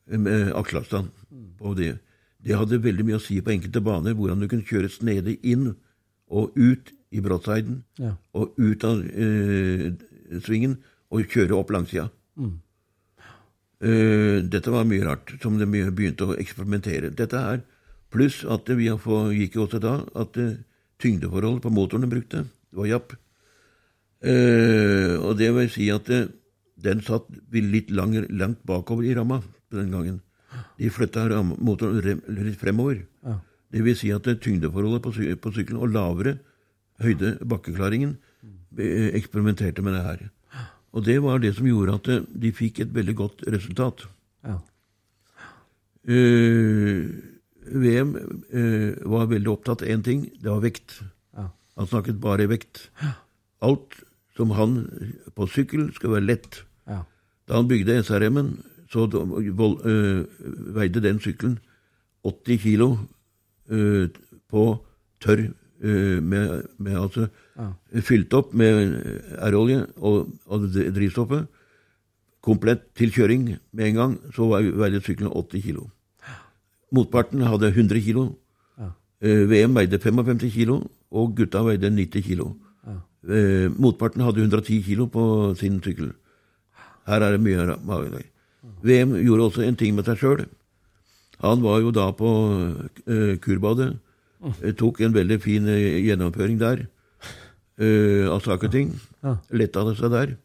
[0.10, 1.10] eh, med akselavstand
[1.60, 2.00] på det.
[2.44, 5.76] Det hadde veldig mye å si på enkelte baner hvordan du kunne kjøre snedig inn
[6.34, 8.16] og ut i brottsheiden, Ja.
[8.34, 9.94] og ut av eh,
[10.44, 10.78] svingen
[11.14, 12.10] og kjøre opp langsida.
[13.84, 17.12] Eh, dette var mye rart, som de begynte å eksperimentere.
[17.16, 17.64] Dette her,
[18.14, 20.62] pluss at vi gikk også da at eh,
[21.04, 23.18] tyngdeforholdet på motoren de brukte, var japp.
[24.24, 29.42] Uh, og det vil si at den satt litt lang, langt bakover i ramma
[29.74, 30.22] den gangen.
[30.80, 33.02] De flytta motoren litt fremover.
[33.68, 36.38] Det vil si at tyngdeforholdet på, sy på sykkelen og lavere
[37.04, 38.16] høyde bakkeklaringen
[38.80, 40.24] eksperimenterte med det her.
[40.94, 44.06] Og det var det som gjorde at eh, de fikk et veldig godt resultat.
[44.46, 44.60] Ja.
[46.04, 47.08] Uh,
[47.64, 48.10] VM
[48.52, 51.00] uh, var veldig opptatt av én ting, det var vekt.
[51.38, 51.48] Ja.
[51.80, 52.90] Han snakket bare vekt.
[53.64, 53.98] Alt
[54.38, 54.84] som han
[55.34, 56.62] på sykkel skal være lett.
[56.90, 57.04] Ja.
[57.48, 58.58] Da han bygde SRM-en,
[58.94, 60.26] så øh,
[60.76, 61.56] veide den sykkelen
[62.22, 62.88] 80 kilo
[64.52, 64.64] på
[65.24, 65.48] tørr
[66.22, 67.26] med, med altså
[68.02, 68.96] fylt opp med
[69.40, 71.48] R-olje og, og drivstoffet.
[72.44, 75.86] Komplett til kjøring med en gang, så vei- veide sykkelen 80 kilo.
[76.94, 78.26] Motparten hadde 100 kilo.
[79.24, 82.50] Eh, VM veide 55 kilo, og gutta veide 90 kilo.
[83.24, 86.12] Eh, motparten hadde 110 kilo på sin sykkel.
[87.08, 88.26] Her er det mye ra- mage.
[88.84, 90.46] VM gjorde også en ting med seg sjøl.
[91.44, 92.28] Han var jo da på
[93.08, 93.94] eh, Kurbadet.
[94.62, 96.88] Eh, tok en veldig fin eh, gjennomføring der
[97.80, 98.94] eh, av og ting.
[99.52, 100.36] Letta det seg der.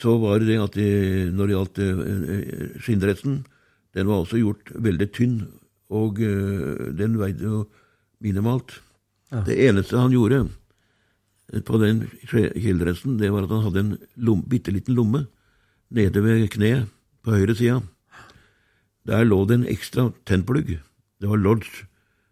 [0.00, 3.42] Så var det at de, når det gjaldt eh, skinndressen,
[3.96, 5.40] den var også gjort veldig tynn,
[5.90, 7.64] og uh, den veide jo
[8.22, 8.76] minimalt.
[9.30, 10.44] Det eneste han gjorde
[11.50, 15.24] eh, på den kjeledressen, det var at han hadde en lom, bitte liten lomme
[15.90, 16.90] nede ved kneet
[17.26, 17.80] på høyre sida.
[19.06, 20.76] Der lå det en ekstra tennplugg.
[21.20, 21.86] Det var Lodge.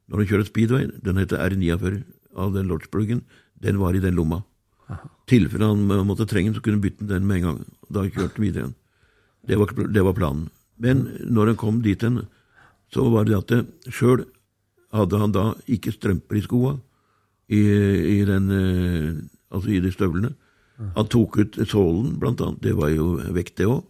[0.09, 2.03] Når du kjører speedway, den heter R49
[2.38, 3.25] av den Lodge-pluggen,
[3.64, 4.42] den var i den lomma.
[5.29, 7.59] tilfelle han måtte trenge den, så kunne han bytte den med en gang.
[7.92, 8.75] Da kjørte han videre igjen.
[9.49, 10.49] Det var, det var planen.
[10.77, 12.23] Men når han kom dit hen,
[12.94, 13.53] så var det at
[13.92, 14.25] sjøl
[14.94, 16.79] hadde han da ikke strømper i skoa,
[17.49, 19.21] i, i, den, eh,
[19.53, 20.33] altså i de støvlene.
[20.94, 22.62] Han tok ut sålen, blant annet.
[22.62, 23.83] Det var jo vekt, det òg.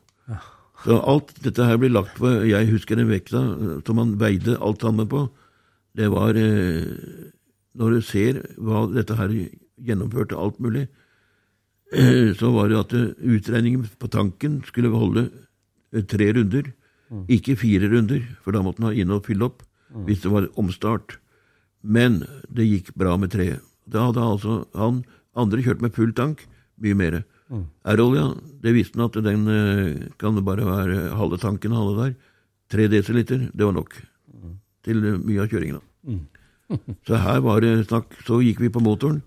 [0.85, 4.59] Så alt dette her ble lagt på Jeg husker den vekta eh, som han veide
[4.63, 5.27] alt sammen på.
[5.99, 6.87] Det var eh,
[7.79, 9.31] Når du ser hva dette her
[9.79, 10.89] gjennomførte, alt mulig,
[12.41, 15.29] så var det at utregningen på tanken skulle holde
[15.95, 16.73] eh, tre runder,
[17.33, 19.63] ikke fire runder, for da måtte den ha inn og fylle opp
[20.05, 21.15] hvis det var omstart.
[21.81, 22.19] Men
[22.53, 23.55] det gikk bra med tre.
[23.89, 24.99] Da hadde altså han
[25.39, 26.43] andre kjørt med full tank,
[26.77, 27.23] mye mer.
[27.89, 28.27] R-olja,
[28.61, 32.13] det visste han at den eh, kan bare være halve tanken, halve der.
[32.69, 33.97] Tre desiliter, det var nok
[34.85, 35.81] til eh, mye av kjøringen.
[35.81, 36.19] da.
[37.09, 39.23] Så her var det snakk Så gikk vi på motoren.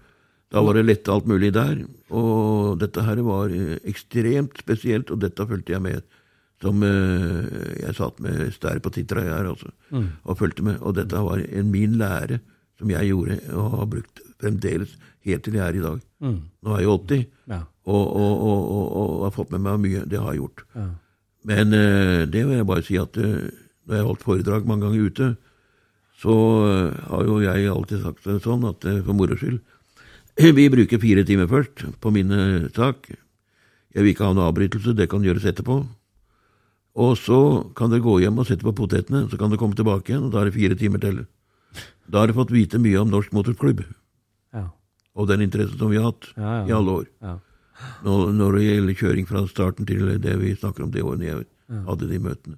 [0.51, 1.77] Da var det lette alt mulig der.
[2.11, 6.01] Og dette her var eh, ekstremt spesielt, og dette fulgte jeg med.
[6.61, 9.71] Som eh, jeg satt med stær på titra her altså,
[10.27, 10.81] og fulgte med.
[10.83, 12.41] Og dette var en min lære
[12.81, 14.93] som jeg gjorde og har brukt fremdeles
[15.25, 15.99] helt til jeg er i dag.
[16.21, 17.61] Nå er jeg 80 Ja.
[17.85, 20.03] og, og, og, og, og har fått med meg mye.
[20.09, 20.63] Det har jeg gjort.
[21.45, 25.07] Men eh, det vil jeg bare si at når jeg har holdt foredrag mange ganger
[25.09, 25.31] ute,
[26.21, 26.33] så
[26.69, 29.59] eh, har jo jeg alltid sagt det sånn at eh, for moro skyld
[30.57, 33.09] Vi bruker fire timer først på min eh, sak.
[33.91, 35.81] Jeg vil ikke ha noe avbrytelse, det kan gjøres etterpå.
[37.01, 37.39] Og så
[37.75, 40.33] kan dere gå hjem og sette på potetene, så kan dere komme tilbake igjen, og
[40.33, 41.21] da er det fire timer til.
[42.07, 43.83] Da har dere fått vite mye om Norsk Motorklubb
[44.55, 44.65] Ja.
[45.15, 46.65] og den interessen som vi har hatt Ja, ja.
[46.67, 47.05] i alle år.
[47.23, 47.35] Ja.
[48.05, 51.45] Når, når det gjelder kjøring fra starten til det vi snakker om det året jeg
[51.87, 52.57] hadde de møtene.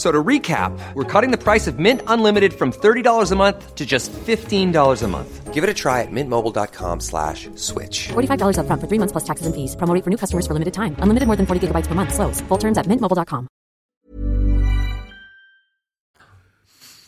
[0.00, 3.84] So to recap, we're cutting the price of Mint Unlimited from $30 a month to
[3.84, 5.52] just $15 a month.
[5.52, 8.08] Give it a try at mintmobile.com slash switch.
[8.08, 9.76] $45 upfront for three months plus taxes and fees.
[9.76, 10.96] Promo rate for new customers for limited time.
[11.04, 12.14] Unlimited more than 40 gigabytes per month.
[12.14, 12.40] Slows.
[12.48, 13.44] Full terms at mintmobile.com.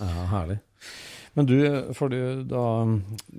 [0.02, 0.61] Ja, herlig.
[1.33, 1.57] Men du,
[1.96, 2.85] for du, da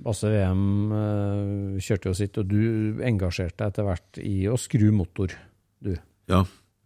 [0.02, 0.66] Basse VM
[0.98, 5.30] eh, kjørte jo sitt, og du engasjerte deg etter hvert i å skru motor,
[5.78, 5.94] du.
[6.26, 6.42] Ja,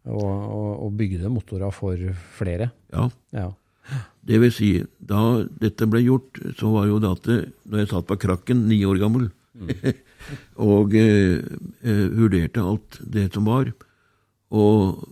[0.09, 1.97] Og, og, og bygde motorer for
[2.39, 2.71] flere.
[2.93, 3.09] ja.
[3.37, 3.51] Ja.
[4.29, 7.29] Det vil si, da dette ble gjort, så var jo det at
[7.65, 9.31] når jeg satt på krakken, ni år gammel,
[10.71, 11.41] og eh,
[11.81, 13.71] eh, vurderte alt det som var,
[14.53, 15.07] og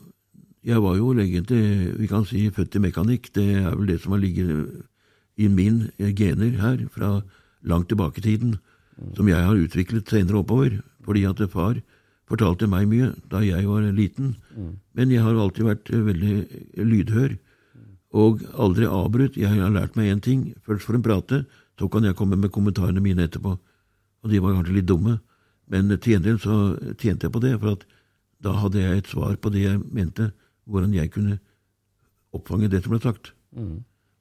[0.67, 1.63] jeg var jo egentlig,
[1.97, 4.85] vi kan si, født i mekanikk, det er vel det som har ligget
[5.41, 7.21] i min eh, gener her, fra
[7.67, 8.57] langt tilbake i tiden,
[9.17, 11.81] som jeg har utviklet senere oppover, fordi at far
[12.27, 14.35] fortalte meg mye da jeg var liten,
[14.97, 16.37] men jeg har alltid vært eh, veldig
[16.87, 17.37] lydhør,
[18.16, 19.37] og aldri avbrutt.
[19.37, 20.55] Jeg har lært meg én ting.
[20.64, 21.41] Først får en prate,
[21.79, 23.57] så kan jeg komme med kommentarene mine etterpå.
[24.24, 25.18] Og de var kanskje litt dumme,
[25.68, 26.57] men til gjengjeld så
[26.97, 27.85] tjente jeg på det, for at
[28.43, 30.31] da hadde jeg et svar på det jeg mente,
[30.64, 31.39] hvordan jeg kunne
[32.37, 33.35] oppfange det som ble sagt.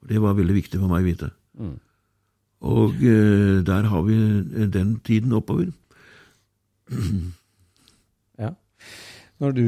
[0.02, 1.30] Og Det var veldig viktig for meg å vite.
[2.66, 4.16] Og eh, der har vi
[4.76, 5.72] den tiden oppover.
[9.36, 9.64] Når du,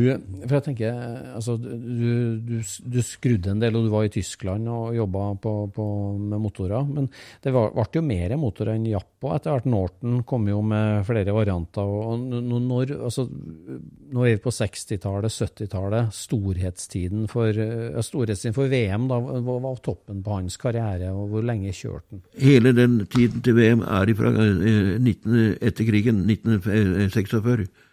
[0.46, 0.98] for jeg tenker,
[1.36, 6.38] altså, du, du, du skrudde en del, og du var i Tyskland og jobba med
[6.40, 6.86] motorer.
[6.88, 7.10] Men
[7.44, 9.66] det ble jo mer motorer enn Japp og etter hvert.
[9.68, 11.84] Norton kom jo med flere varianter.
[11.84, 16.14] og når, altså, Nå er vi på 60-tallet, 70-tallet.
[16.16, 19.04] Storhetstiden ja, storhetstiden for VM.
[19.10, 22.24] da, Hva var toppen på hans karriere, og hvor lenge kjørte han?
[22.40, 27.44] Hele den tiden til VM er fra 19, etter krigen, 1946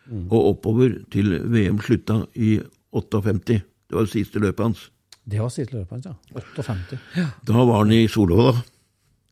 [0.08, 0.28] mm.
[0.32, 2.60] og oppover til VM slutta i
[2.96, 3.62] 58.
[3.86, 4.92] Det var det siste løpet hans.
[5.26, 6.14] Det var siste løpet hans, ja.
[6.62, 7.00] 58.
[7.18, 7.28] Ja.
[7.48, 8.54] Da var han i Solhalla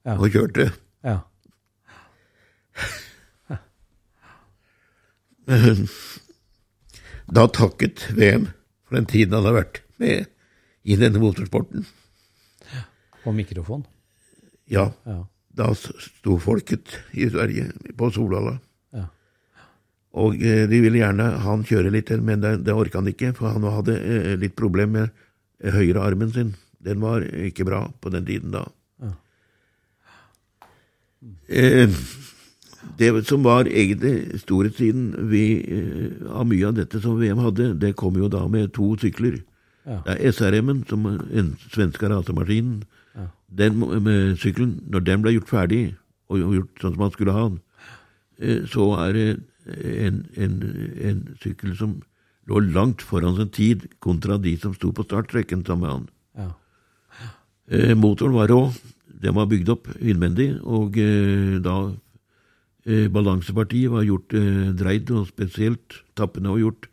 [0.05, 0.17] ja.
[0.17, 0.71] og kjørte.
[1.03, 1.19] Ja.
[7.33, 8.49] Da takket VM
[8.85, 10.27] for den tiden han har vært med
[10.83, 11.85] i denne motorsporten.
[13.23, 13.85] På mikrofon?
[14.69, 14.91] Ja.
[15.07, 15.23] ja.
[15.55, 18.57] Da sto folket i Sverige på Solhalla
[20.13, 23.33] og eh, de ville gjerne han kjøre litt til, men det, det orka han ikke,
[23.37, 25.13] for han hadde eh, litt problem med
[25.63, 26.51] høyre høyrearmen sin.
[26.83, 28.65] Den var ikke bra på den tiden da.
[29.01, 29.13] Ja.
[31.47, 32.01] Eh,
[32.99, 35.15] det som var egentlig storhetstiden
[36.29, 39.39] av mye av dette som VM hadde, det kom jo da med to sykler.
[39.87, 40.01] Ja.
[40.05, 42.83] Det er SRM-en, som en svenske rasemaskinen.
[43.15, 43.29] Ja.
[43.63, 45.81] Den med sykkelen, når den ble gjort ferdig,
[46.29, 47.59] og gjort sånn som man skulle ha den,
[48.67, 49.27] så er det
[49.65, 50.57] en, en,
[51.01, 52.01] en sykkel som
[52.49, 56.07] lå langt foran sin tid, kontra de som sto på starttrekken sammen med han.
[56.39, 56.49] Ja.
[57.71, 58.63] Eh, motoren var rå.
[59.23, 61.77] Den var bygd opp innvendig, og eh, da
[62.83, 66.89] eh, balansepartiet var gjort eh, dreid, og spesielt tappene var gjort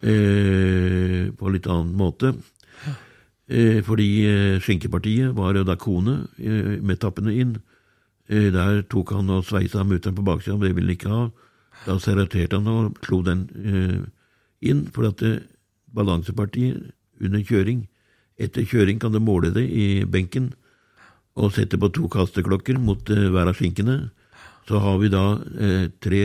[0.00, 2.32] eh, på litt annen måte.
[3.48, 4.08] Eh, fordi
[4.64, 7.58] skinkepartiet var da kone med tappene inn.
[8.28, 11.22] der tok han og sveisa mutter'n på baksida, det ville han ikke ha.
[11.86, 14.00] Da serraterte han og slo den eh,
[14.70, 15.44] inn, for at eh,
[15.94, 17.86] balansepartiet under kjøring
[18.38, 20.52] Etter kjøring kan du måle det i benken
[21.38, 23.96] og sette på to kasteklokker mot eh, hver av skinkene.
[24.68, 25.24] Så har vi da
[25.58, 26.22] eh, tre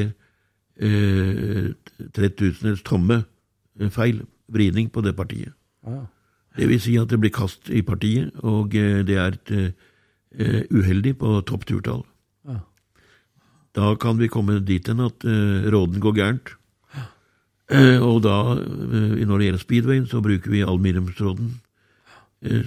[0.77, 1.71] eh,
[2.13, 4.21] 3000 tomme eh, feil
[4.53, 5.53] vridning på det partiet.
[5.85, 6.05] Ah.
[6.53, 9.73] Det vil si at det blir kast i partiet, og det er et,
[10.69, 12.03] uheldig på toppturtall.
[13.73, 16.53] Da kan vi komme dit hen at uh, råden går gærent.
[17.73, 21.53] Uh, og da, uh, når det gjelder speedwayen, så bruker vi aluminiumsråden,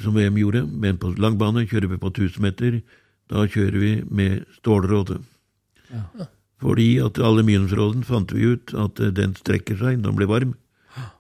[0.03, 0.65] som VM gjorde.
[0.67, 2.79] Men på langbane kjører vi på 1000 meter.
[3.31, 5.19] Da kjører vi med stålråde.
[5.93, 6.29] Ja.
[6.65, 10.55] Fordi at aluminiumsråden fant vi ut at den strekker seg når den blir varm.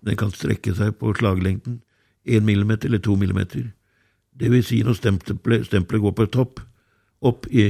[0.00, 1.82] Den kan strekke seg på slaglengden
[2.24, 3.68] 1 millimeter eller 2 millimeter.
[4.32, 6.60] Det vil si når stempelet går på topp,
[7.20, 7.62] opp i,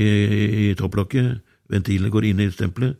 [0.70, 1.42] i topplokket,
[1.72, 2.96] ventilene går inn i stempelet,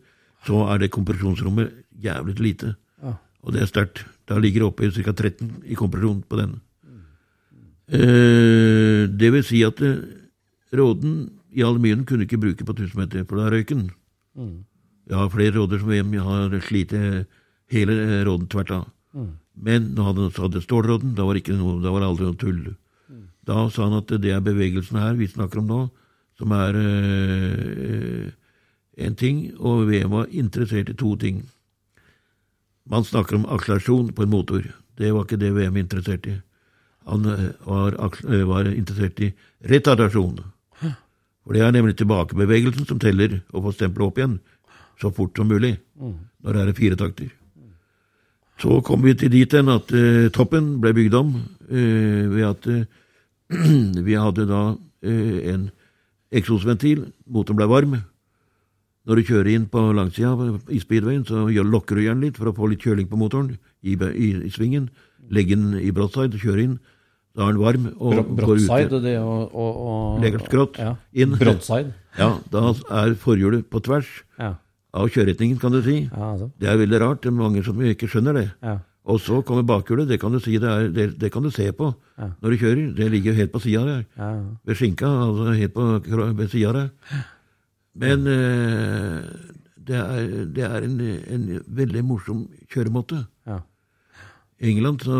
[0.47, 2.75] så er det kompresjonsrommet jævlig lite.
[3.03, 3.17] Ja.
[3.43, 4.05] Og det er sterkt.
[4.27, 5.13] Da ligger det oppe i ca.
[5.13, 6.57] 13 i kompresjon på den.
[7.87, 10.01] Eh, det vil si at eh,
[10.75, 13.89] råden i aluminium kunne ikke bruke på 1000 meter, for da røyk den.
[14.35, 14.65] Mm.
[15.07, 16.91] Jeg har flere råder som hjem, har slitt
[17.71, 17.93] hele
[18.27, 18.89] råden tvert av.
[19.15, 19.31] Mm.
[19.55, 22.59] Men hadde han hadde stålråden, da var, noe, da var det aldri noe tull.
[23.07, 23.23] Mm.
[23.47, 25.79] Da sa han at det er bevegelsen her vi snakker om nå,
[26.37, 28.27] som er øh,
[28.97, 31.43] en ting, og VM var interessert i to ting.
[32.89, 34.63] Man snakker om akselerasjon på en motor.
[34.97, 36.37] Det var ikke det VM interessert i.
[37.07, 39.31] Han eh, var, eh, var interessert i
[39.69, 40.39] retardasjon.
[41.47, 44.39] For det er nemlig tilbakebevegelsen som teller å få stempelet opp igjen
[44.99, 47.29] så fort som mulig, når det er fire takter.
[48.57, 52.67] Så kom vi til dit hen at uh, toppen ble bygd om uh, ved at
[52.73, 52.85] uh,
[54.07, 54.61] vi hadde da
[55.07, 55.67] en
[56.33, 57.05] eksosventil.
[57.29, 57.93] Motoren ble varm.
[59.07, 60.33] Når du kjører inn på langsida
[60.67, 63.95] i speedwayen, så lokker du gjerne litt for å få litt kjøling på motoren i,
[63.95, 64.89] i, i svingen.
[65.31, 66.77] Legge den i broadside og kjøre inn.
[67.37, 67.85] Da er den varm.
[68.01, 70.95] og går Broadside det og, og, og Legger skrått ja.
[71.13, 71.37] inn.
[71.39, 71.93] Broadside.
[72.17, 72.71] Ja, da
[73.03, 74.09] er forhjulet på tvers
[74.41, 74.55] ja.
[74.97, 76.01] av kjøreretningen, kan du si.
[76.09, 76.49] Ja, altså.
[76.59, 77.21] Det er veldig rart.
[77.23, 78.47] Det er mange som ikke skjønner det.
[78.65, 78.79] Ja.
[79.07, 80.09] Og så kommer bakhjulet.
[80.09, 82.83] Det kan du si det, er, det, det kan du se på når du kjører.
[82.97, 84.03] Det ligger helt på sida der.
[84.67, 85.87] Ved skinka, altså helt på
[86.41, 86.93] ved sida der.
[87.97, 89.23] Men eh,
[89.87, 91.47] det er, det er en, en,
[91.79, 93.23] veldig morsom kjøremåte.
[93.47, 93.61] Ja.
[94.57, 95.17] I England så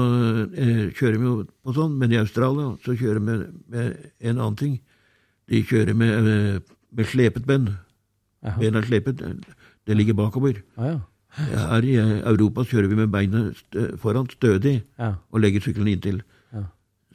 [0.57, 4.37] eh, kjører vi jo på sånn, men i Australia så kjører vi med, med en
[4.37, 4.79] annen ting.
[5.47, 7.69] De kjører med, med, med slepet ben.
[8.57, 9.21] Bena slepet.
[9.87, 10.59] Det ligger bakover.
[10.77, 10.97] Ah, ja.
[11.37, 15.13] Her i Europa kjører vi med beinet foran stødig ja.
[15.31, 16.21] og legger sykkelen inntil.
[16.55, 16.63] Ja.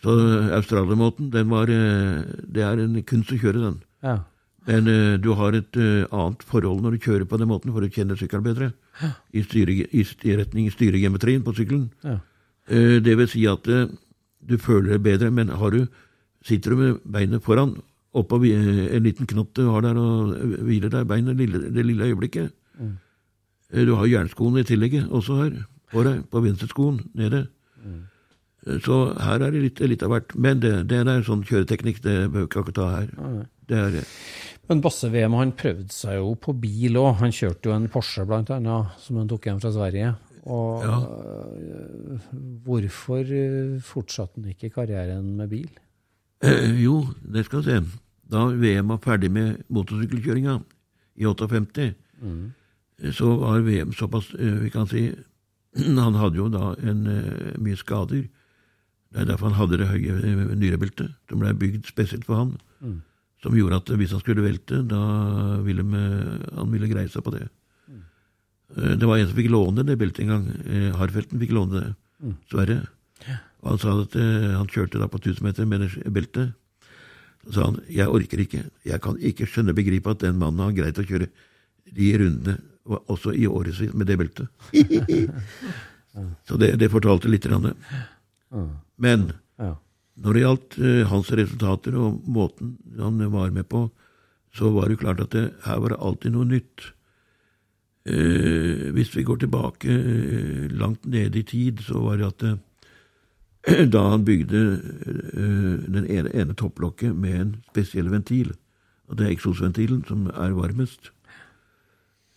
[0.02, 0.14] Så
[0.58, 3.80] Australia-måten, den var eh, Det er en kunst å kjøre den.
[4.02, 4.20] Ja.
[4.68, 7.82] Men uh, du har et uh, annet forhold når du kjører på den måten, for
[7.82, 8.72] å kjenne sykkelen bedre.
[9.32, 11.88] I, styre, i retning styregeometrien på sykkelen.
[12.06, 12.20] Ja.
[12.70, 15.86] Uh, det vil si at du føler det bedre, men har du,
[16.46, 17.76] sitter du med beinet foran,
[18.12, 20.34] oppå en liten knott du har der og
[20.66, 22.50] hviler deg beinet lille, det lille øyeblikket
[22.80, 22.96] Mm.
[23.86, 25.52] Du har jernskoene i tillegg også her,
[25.92, 27.46] på deg, på venstreskoen nede.
[27.84, 28.00] Mm.
[28.84, 30.34] Så her er det litt, litt av hvert.
[30.36, 33.08] Men det, det er sånn kjøreteknikk, det behøver jeg ikke ta her.
[33.68, 34.04] Det er det.
[34.70, 37.16] Men Basse VM han prøvde seg jo på bil òg.
[37.20, 40.14] Han kjørte jo en Porsche blant annet, som han tok hjem fra Sverige.
[40.46, 40.98] Og Ja.
[40.98, 42.18] øh,
[42.64, 45.68] hvorfor øh, fortsatte han ikke karrieren med bil?
[46.42, 47.80] Eh, jo, det skal vi se.
[48.32, 50.56] Da VM var ferdig med motorsykkelkjøringa
[51.16, 52.52] i 58, mm.
[53.12, 55.12] så var VM såpass eh, Vi kan si
[55.76, 58.26] Han hadde jo da en, eh, mye skader.
[59.12, 63.02] Det er derfor han hadde det høye eh, nyrebeltet, som ble bygd spesielt for han.
[63.42, 65.02] Som gjorde at hvis han skulle velte, da
[65.66, 67.48] ville med, han ville greie seg på det.
[67.90, 68.02] Mm.
[69.00, 70.44] Det var en som fikk låne det beltet en gang.
[70.62, 71.90] Eh, Harfelten fikk låne det.
[72.52, 72.78] Sverre.
[73.62, 76.54] Og han sa at eh, han kjørte da på 1000 meter med det beltet.
[77.42, 80.76] Så sa han jeg orker ikke, jeg kan ikke skjønne begripe at den mannen har
[80.76, 81.26] greit å kjøre
[81.92, 84.46] de rundene, også i årevis, med det beltet.
[86.46, 87.46] Så det, det fortalte litt.
[87.48, 87.72] Grann.
[89.00, 89.38] Men Ja.
[90.20, 93.86] Når det gjaldt eh, hans resultater og måten han var med på,
[94.52, 96.90] så var det klart at det, her var det alltid noe nytt.
[98.04, 103.86] Eh, hvis vi går tilbake eh, langt nede i tid, så var det at eh,
[103.94, 108.52] da han bygde eh, den ene, ene topplokket med en spesiell ventil,
[109.08, 111.12] og det er eksosventilen som er varmest,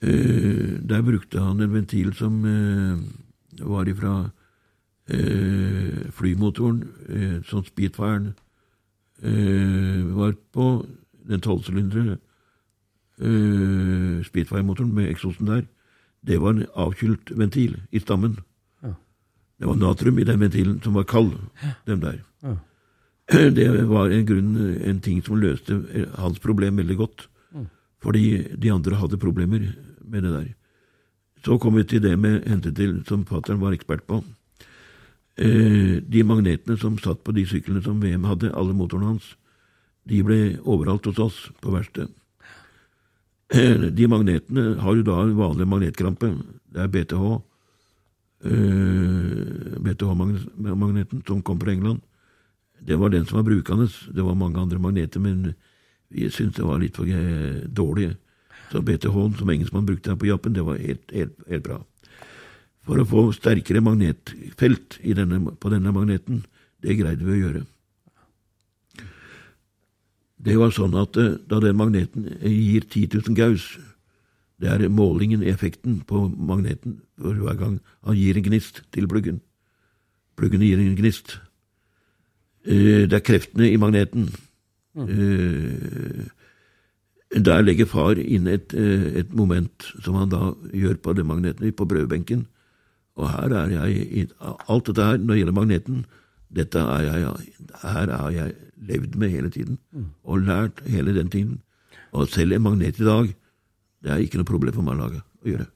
[0.05, 2.39] eh, der brukte han en ventil som
[3.59, 4.30] var ifra
[6.12, 8.34] flymotoren, eh, som Spitfiren
[9.22, 10.86] eh, var på,
[11.26, 12.18] den tolvsylindere
[13.22, 15.64] eh, Spitfire-motoren med eksosen der,
[16.26, 18.39] det var en avkylt ventil i stammen.
[19.56, 21.32] Det var natrium i den ventilen som var kald,
[21.88, 22.20] dem der.
[23.56, 25.80] Det var en grunn, en ting som løste
[26.14, 27.24] hans problem veldig godt,
[28.03, 29.64] fordi de andre hadde problemer
[30.01, 30.49] med det der.
[31.45, 34.22] Så kom vi til det med hente til, som fattern var ekspert på.
[35.38, 39.34] Eh, de magnetene som satt på de syklene som VM hadde, alle motorene hans,
[40.08, 42.14] de ble overalt hos oss på verkstedet.
[43.52, 46.32] Eh, De magnetene har jo da en vanlig magnetkrampe.
[46.72, 47.42] Det er BTH.
[48.46, 52.02] eh, BTH-magneten som kom fra England.
[52.80, 53.88] Det var den som var brukende.
[54.14, 55.56] Det var mange andre magneter, men
[56.10, 57.06] vi syntes det var litt for
[57.68, 58.16] dårlig.
[58.72, 61.84] Så BTH-en som engelskmann brukte her på Japan, det var helt, helt, helt bra.
[62.86, 66.44] For å få sterkere magnetfelt i denne, på denne magneten,
[66.86, 67.64] det greide vi å gjøre.
[70.46, 73.66] Det var sånn at eh, da den magneten gir 10 000 gauss,
[74.62, 79.10] det er målingen i effekten på magneten for hver gang han gir en gnist til
[79.12, 79.42] pluggen.
[80.38, 81.40] Pluggen gir en gnist.
[82.66, 84.30] Eh, Det er kreftene i magneten.
[84.96, 86.30] Mm.
[87.36, 91.74] Der legger far inn et, eh, et moment som han da gjør på den magneten
[91.74, 92.46] på prøvebenken.
[93.16, 94.28] Og her er jeg
[94.68, 96.05] Alt dette her, når det gjelder magneten,
[96.55, 98.53] dette er jeg, her har jeg
[98.88, 99.80] levd med hele tiden.
[100.24, 101.61] Og lært hele den tiden.
[102.11, 103.32] Og selv en magnet i dag,
[104.03, 105.68] det er ikke noe problem for meg å lage å gjøre.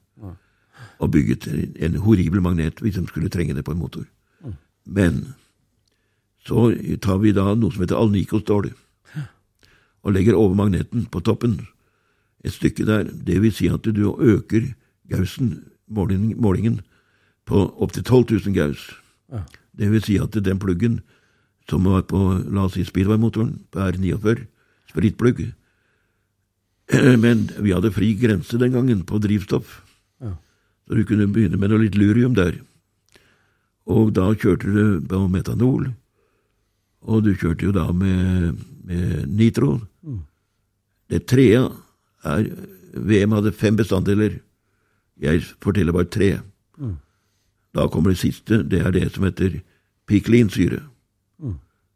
[1.00, 1.48] Og bygget
[1.80, 4.04] en horribel magnet hvis de skulle trenge det på en motor.
[4.84, 5.34] Men
[6.46, 6.70] så
[7.04, 8.70] tar vi da noe som heter alnikostål,
[10.00, 11.58] og legger over magneten på toppen
[12.44, 13.10] et stykke der.
[13.12, 14.70] Det vil si at du øker
[15.88, 16.80] målingen, målingen
[17.48, 18.82] på opptil 12 000 gauss.
[19.72, 21.00] Det vil si at den pluggen
[21.70, 22.18] som var på
[22.50, 24.46] la oss si speedway-motoren, på R49,
[24.90, 25.44] spritplugg
[27.24, 29.76] Men vi hadde fri grense den gangen på drivstoff,
[30.20, 32.56] så du kunne begynne med noe litt lurium der.
[33.86, 35.92] Og da kjørte du på metanol,
[37.06, 39.76] og du kjørte jo da med, med nitro.
[41.10, 41.68] Det trea
[42.26, 42.50] er
[42.90, 44.40] VM hadde fem bestanddeler.
[45.22, 46.32] Jeg forteller bare tre.
[47.74, 48.62] Da kommer det siste.
[48.62, 49.60] Det er det som heter
[50.10, 50.82] piklinsyre.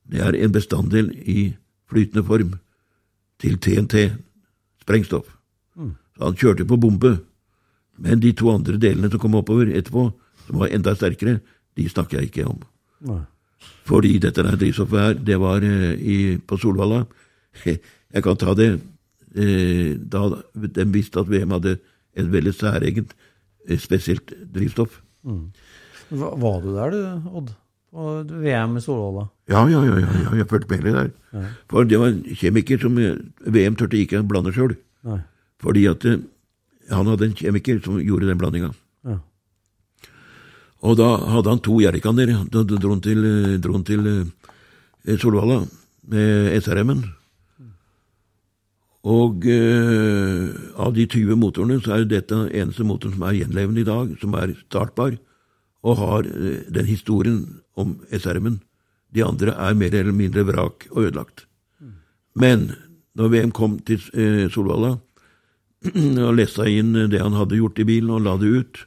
[0.04, 1.54] Det er en bestanddel i
[1.90, 2.54] flytende form
[3.40, 4.12] til TNT,
[4.82, 5.26] sprengstoff.
[6.14, 7.16] Så han kjørte på bombe.
[7.98, 10.08] Men de to andre delene som kom oppover etterpå,
[10.46, 11.38] som var enda sterkere,
[11.76, 12.60] de snakker jeg ikke om.
[13.08, 13.22] Nei.
[13.88, 17.04] Fordi dette der drivstoffet her, det var eh, i, på Solvalla.
[18.14, 18.68] Jeg kan ta det.
[19.34, 21.78] Eh, da de visste at VM hadde
[22.14, 23.14] et veldig særegent,
[23.68, 25.00] eh, spesielt drivstoff.
[25.24, 27.54] Hva- Var du der du, Odd?
[27.94, 28.04] på
[28.42, 29.28] VM i Solvalla?
[29.48, 31.10] Ja, ja, ja, ja, ja, jeg fulgte med litt der.
[31.70, 33.14] For det var en kjemiker som eh,
[33.46, 34.74] VM turte ikke å blande sjøl.
[35.62, 36.18] Fordi at eh,
[36.90, 38.72] han hadde en kjemiker som gjorde den blandinga.
[39.06, 39.18] Ja.
[40.84, 42.34] Og da hadde han to jerrykaner.
[42.52, 44.02] Da dro han til, eh, dro han til
[45.20, 45.62] Solvalla
[46.10, 47.04] med SRM-en.
[49.04, 53.82] Og eh, av de 20 motorene så er dette den eneste motoren som er gjenlevende
[53.82, 55.18] i dag, som er startbar,
[55.84, 57.42] og har eh, den historien
[57.76, 58.62] om SRM-en.
[59.14, 61.44] De andre er mer eller mindre vrak og ødelagt.
[62.34, 62.70] Men
[63.14, 64.96] når VM kom til eh, Solvalla
[66.26, 68.80] og lessa inn det han hadde gjort i bilen, og la det ut,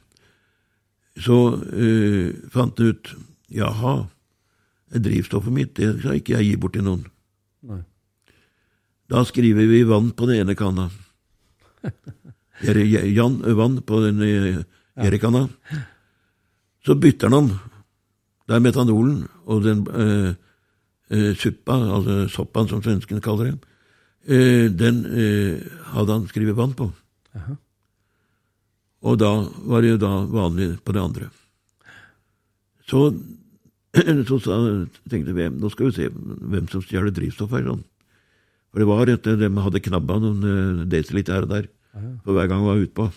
[1.18, 1.38] så
[1.70, 3.14] eh, fant han ut
[3.54, 3.94] jaha,
[4.88, 7.06] drivstoffet mitt det skal ikke jeg gi bort til noen.
[7.68, 7.80] Nei.
[9.08, 10.90] Da skriver vi vann på den ene kanna.
[13.16, 15.48] Jan vann på den ene kanna.
[16.84, 17.48] Så bytter han om.
[18.48, 23.56] Det er metanolen og den eh, suppa, altså soppaen som svenskene kaller det,
[24.28, 26.88] eh, den eh, hadde han skrevet vann på.
[29.08, 29.32] Og da
[29.68, 31.28] var det jo da vanlig på det andre.
[32.88, 33.12] Så,
[34.28, 34.58] så sa,
[35.12, 37.68] tenkte vi nå skal vi se hvem som stjeler drivstoff her.
[37.68, 37.84] sånn.
[38.68, 41.68] For det var at de hadde knabba noen eh, desiliter her og der
[42.24, 43.08] for hver gang de var utpå.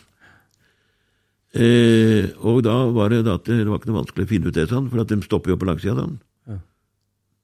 [1.52, 4.70] Eh, og da var det at det var ikke noe vanskelig å finne ut det,
[4.72, 5.98] sånn, for at de stopper jo på langsida.
[6.00, 6.18] Sånn.
[6.48, 6.60] Ja.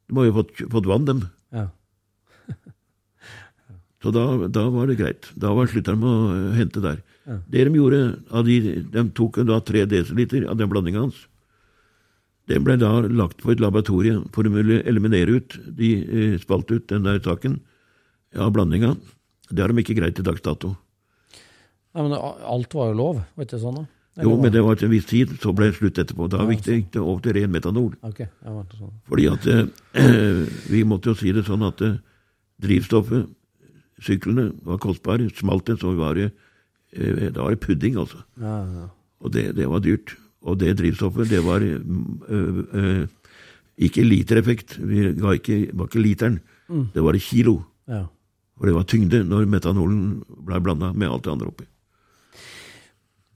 [0.07, 1.25] De har jo fått, fått vann, dem.
[1.55, 1.67] Ja.
[4.03, 5.27] Så da, da var det greit.
[5.35, 7.03] Da var slutta de å eh, hente der.
[7.51, 11.25] Det de gjorde, av de, de tok da tre desiliter av den blandinga hans.
[12.47, 16.87] Den ble da lagt på et laboratorium for å eliminere ut De eh, spalte ut
[16.87, 17.57] den der saken
[18.36, 18.95] av blandinga.
[19.49, 20.73] Det har de ikke greit til dags dato.
[21.95, 23.86] Nei, men alt var jo lov, var ikke sånn da?
[24.25, 26.25] Jo, men det var til en viss tid, så ble det slutt etterpå.
[26.34, 27.91] Da gikk det over til ren metanol.
[28.05, 28.93] Ok, ja, var det sånn.
[29.05, 30.07] Fordi at eh,
[30.73, 31.99] Vi måtte jo si det sånn at eh,
[32.65, 33.28] drivstoffet,
[34.01, 35.30] syklene, var kostbare.
[35.38, 36.32] Smalt det, så var det,
[36.97, 38.23] eh, da var det pudding, altså.
[38.41, 38.88] Ja, ja.
[39.21, 40.15] Og det, det var dyrt.
[40.49, 41.78] Og det drivstoffet, det var ø,
[42.30, 43.05] ø,
[43.86, 44.78] ikke litereffekt.
[44.82, 46.38] Vi ga ikke, var ikke literen,
[46.93, 47.59] det var i kilo.
[47.89, 48.05] ja.
[48.57, 51.67] For det var tyngde når metanolen ble blanda med alt det andre oppi.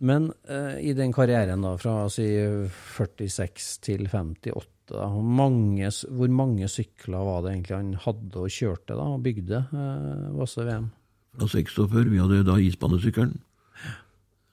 [0.01, 6.67] Men eh, i den karrieren da, fra si 46 til 58, da, mange, hvor mange
[6.71, 10.89] sykler var det egentlig han hadde og kjørte da, og bygde eh, Vasse VM?
[11.37, 13.35] Fra 46 vi hadde da isbanesykkelen.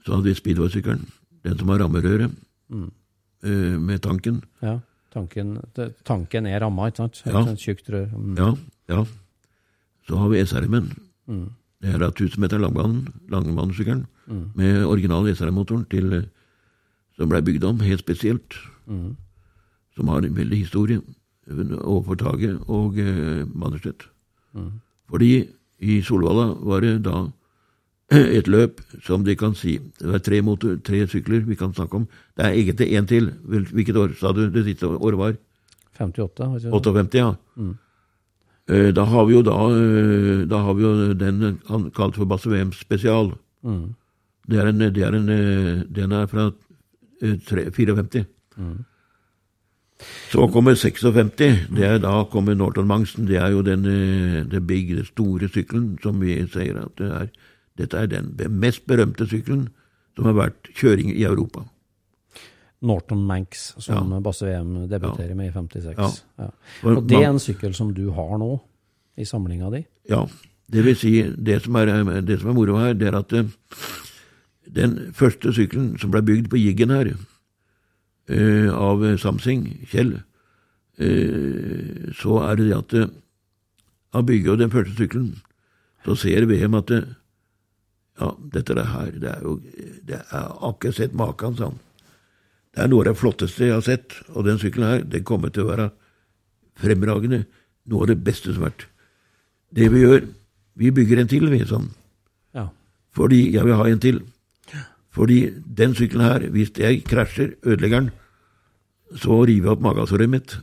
[0.04, 1.08] Så hadde vi speedway-sykkelen.
[1.46, 2.36] Den som har rammerøret
[2.68, 4.42] øh, med tanken.
[4.62, 4.78] Ja,
[5.14, 5.56] tanken,
[6.04, 7.22] tanken er ramma, ikke sant?
[7.24, 7.42] Ja.
[7.56, 8.12] Tjukt rør.
[8.12, 8.36] Mm.
[8.36, 8.52] Ja,
[8.92, 9.02] ja.
[10.09, 10.90] Så har vi SRM-en.
[11.82, 14.06] Det er da 1000 meter langbanen, langbanesykkelen,
[14.56, 16.26] med original SRM-motoren til eh,
[17.16, 18.56] som ble bygd om helt spesielt.
[19.94, 21.00] Som har en veldig historie
[21.82, 24.09] overfor Tage og eh, Mannerstedt.
[25.09, 25.48] Fordi
[25.80, 27.26] i Solvalla var det da
[28.38, 31.96] et løp som de kan si Det var tre, motor, tre sykler vi kan snakke
[31.96, 32.06] om.
[32.36, 33.30] Det er egentlig én til.
[33.44, 35.36] Hvilket år sa du det siste året var?
[35.98, 37.34] 58, var 58, ja.
[37.59, 37.74] Eh,
[38.68, 42.50] Da har vi jo da eh, Da har vi jo den han kalte for Basse
[42.52, 43.30] VM spesial.
[44.48, 46.50] Det er en, det er en, eh, den er fra
[47.22, 48.24] eh, tre- 54.
[50.30, 51.66] Så kommer 56.
[51.74, 53.26] Det er da kommer Norton Mangsen.
[53.26, 53.82] Det er jo den,
[54.50, 57.28] the big, den store sykkelen som vi sier at det er.
[57.78, 59.68] Dette er den mest berømte sykkelen
[60.16, 61.64] som har vært kjøring i Europa.
[62.81, 64.20] Norton Manx, som Ja.
[64.20, 65.97] Basse VM debuterer med i 56.
[65.99, 66.11] Ja.
[66.39, 66.51] Ja.
[66.81, 68.61] For Og det er en sykkel som du har nå,
[69.16, 69.85] i samlinga di?
[70.09, 70.26] Ja,
[70.70, 71.87] det vil si, det som er,
[72.20, 73.49] det som er moro her, det er at eh,
[74.76, 77.14] den første sykkelen som ble bygd på Jiggen her,
[78.31, 80.20] uh, av Samsing, Kjell,
[81.01, 83.14] uh, så er det det at uh,
[84.14, 85.39] han bygger den første sykkelen,
[86.05, 86.93] så ser VM at
[88.20, 89.59] ja, dette er her, det er jo
[90.09, 91.81] det er akkurat sett maken, sa han.
[92.79, 95.51] Det er noe av det flotteste jeg har sett, og den sykkelen her, den kommer
[95.51, 95.89] til å være
[96.79, 97.41] fremragende,
[97.91, 98.85] noe av det beste som har vært.
[99.74, 100.29] Det vi gjør,
[100.79, 101.89] vi bygger en til, vi, sånn.
[102.55, 102.68] Ja.
[103.18, 104.22] Fordi jeg vil ha en til.
[105.11, 105.41] Fordi
[105.81, 108.12] den sykkelen her, hvis jeg krasjer, ødelegger den,
[109.18, 110.55] så river jeg opp magesåret mitt.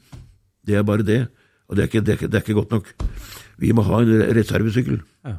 [0.63, 1.19] Det er bare det.
[1.67, 2.95] Og det er, ikke, det, er ikke, det er ikke godt nok.
[3.59, 5.03] Vi må ha en reservesykkel.
[5.27, 5.35] Ja.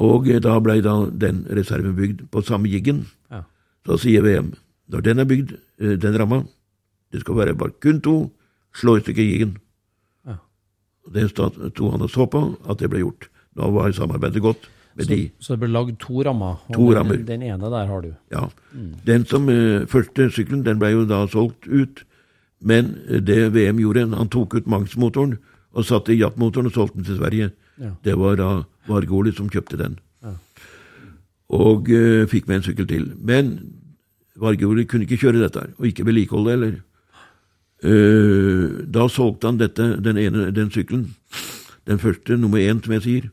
[0.00, 3.04] Og da ble da den reserven bygd på samme jiggen.
[3.28, 3.44] Ja.
[3.84, 4.54] Så sier VM,
[4.90, 6.42] når den er bygd, eh, den ramma,
[7.12, 8.30] det skal være bare kun to,
[8.74, 9.56] slå i stykker jiggen.
[10.26, 10.36] Ja.
[11.12, 13.28] Det sto han og så på at det ble gjort.
[13.56, 15.30] Da var samarbeidet godt med Så, de.
[15.40, 17.16] så det ble lagd to rammer, To den, rammer.
[17.16, 18.14] den ene der har du.
[18.32, 18.46] Ja.
[19.06, 22.04] Den som eh, første sykkelen, den ble jo da solgt ut,
[22.62, 22.92] Men
[23.26, 25.32] det VM gjorde, han tok ut Mangs-motoren
[25.74, 27.48] og satte i Japp-motoren og solgte den til Sverige.
[27.80, 27.90] Ja.
[28.04, 28.50] Det var da
[28.86, 29.96] Vargoli som kjøpte den.
[30.22, 30.36] Ja.
[31.50, 33.08] Og uh, fikk med en sykkel til.
[33.18, 33.50] Men
[34.42, 36.74] Vargoli kunne ikke kjøre dette, her, og ikke vedlikeholde heller.
[37.82, 41.08] Eh, da solgte han dette, den ene, den sykkelen,
[41.86, 43.30] den første, nummer én, som jeg sier,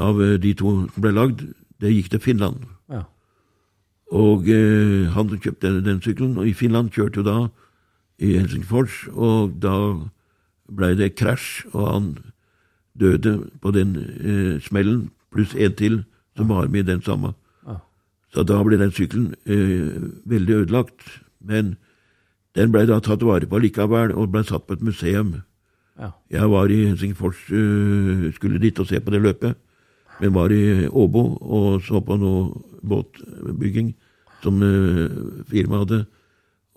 [0.00, 1.46] av eh, de to som ble lagd,
[1.80, 2.64] det gikk til Finland.
[2.92, 3.04] Ja.
[4.12, 7.36] Og eh, han kjøpte den, den sykkelen, og i Finland kjørte jo da
[8.20, 9.76] i Helsingfors, og da
[10.70, 12.10] blei det krasj, og han
[13.00, 16.02] døde på den eh, smellen, pluss en til
[16.36, 17.32] som var med i den samme.
[18.30, 21.06] Så da ble den sykkelen eh, veldig ødelagt,
[21.42, 21.74] men
[22.58, 25.40] den blei da tatt vare på likevel, og blei satt på et museum.
[25.98, 26.12] Ja.
[26.30, 29.58] Jeg var i Helsingfors, eh, skulle dit og se på det løpet,
[30.20, 33.94] men var i Åbo og så på noe båtbygging
[34.44, 35.20] som eh,
[35.50, 36.00] firmaet hadde.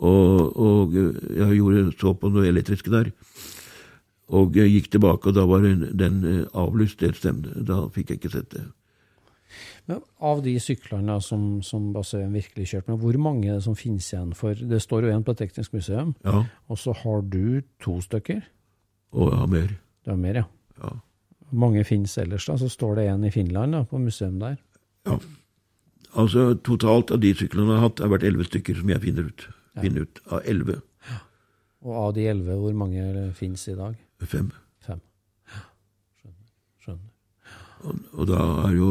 [0.04, 3.12] Og, og øh, jeg gjorde, så på noe elektriske der.
[4.34, 7.04] Og jeg gikk tilbake, og da var den, øh, avlyst.
[7.04, 8.66] Da fikk jeg ikke sett det.
[9.88, 14.30] Men av de syklene som, som Bassøen virkelig kjørte med, hvor mange som finnes igjen?
[14.40, 18.44] For det står jo en på Teknisk museum, Ja, og så har du to stykker.
[19.12, 19.74] og jeg har mer.
[20.06, 20.46] Du har mer, ja.
[20.82, 20.94] Ja.
[21.52, 22.56] Mange finnes ellers, da?
[22.58, 24.58] Så står det en i Finland, da, på museum der.
[25.06, 25.20] ja.
[26.16, 29.32] Altså totalt av de syklene jeg har hatt, har vært elleve stykker som jeg finner
[29.32, 29.48] ut.
[29.82, 30.76] Finner ut av elleve.
[31.82, 33.96] Og av de elleve, hvor mange finnes i dag?
[34.22, 34.52] Fem.
[34.86, 35.00] Fem.
[36.22, 36.46] Skjønner.
[36.86, 37.10] Skjønner.
[37.90, 38.90] Og, og da er jo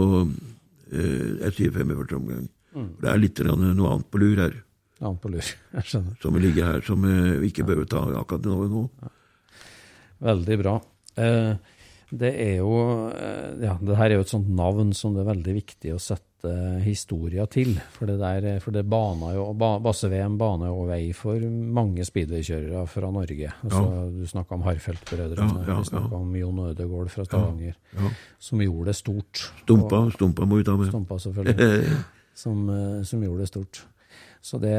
[0.93, 2.47] eh, Jeg sier fem i første omgang.
[2.73, 4.55] Det er litt noe annet på lur her,
[5.03, 5.43] Annet på lur.
[5.77, 6.17] Jeg skjønner.
[6.23, 8.59] som ligger her, som eh, vi ikke behøver ta akkurat nå.
[8.71, 9.13] nå.
[10.23, 10.75] Veldig bra.
[11.19, 11.55] Eh,
[12.13, 12.75] det er jo
[13.11, 16.01] eh, Ja, det her er jo et sånt navn som det er veldig viktig å
[16.01, 16.29] sette
[16.83, 17.75] historier til.
[17.95, 23.11] For det der, for det bana jo Basse-VM baner jo vei for mange speedwaykjørere fra
[23.15, 23.53] Norge.
[23.63, 23.85] Altså,
[24.17, 25.63] Du snakka om Harfeldt-brødrene.
[25.69, 26.03] Ja, ja, ja.
[26.19, 27.77] om Jon Ødegaard fra Stavanger.
[27.95, 28.11] Ja.
[28.39, 29.47] Som gjorde det stort.
[29.63, 30.91] Stumpa, stumpa må vi ta med.
[30.91, 31.97] Stumpa, selvfølgelig.
[32.35, 33.85] som, eh, som gjorde det stort.
[34.43, 34.75] Så det,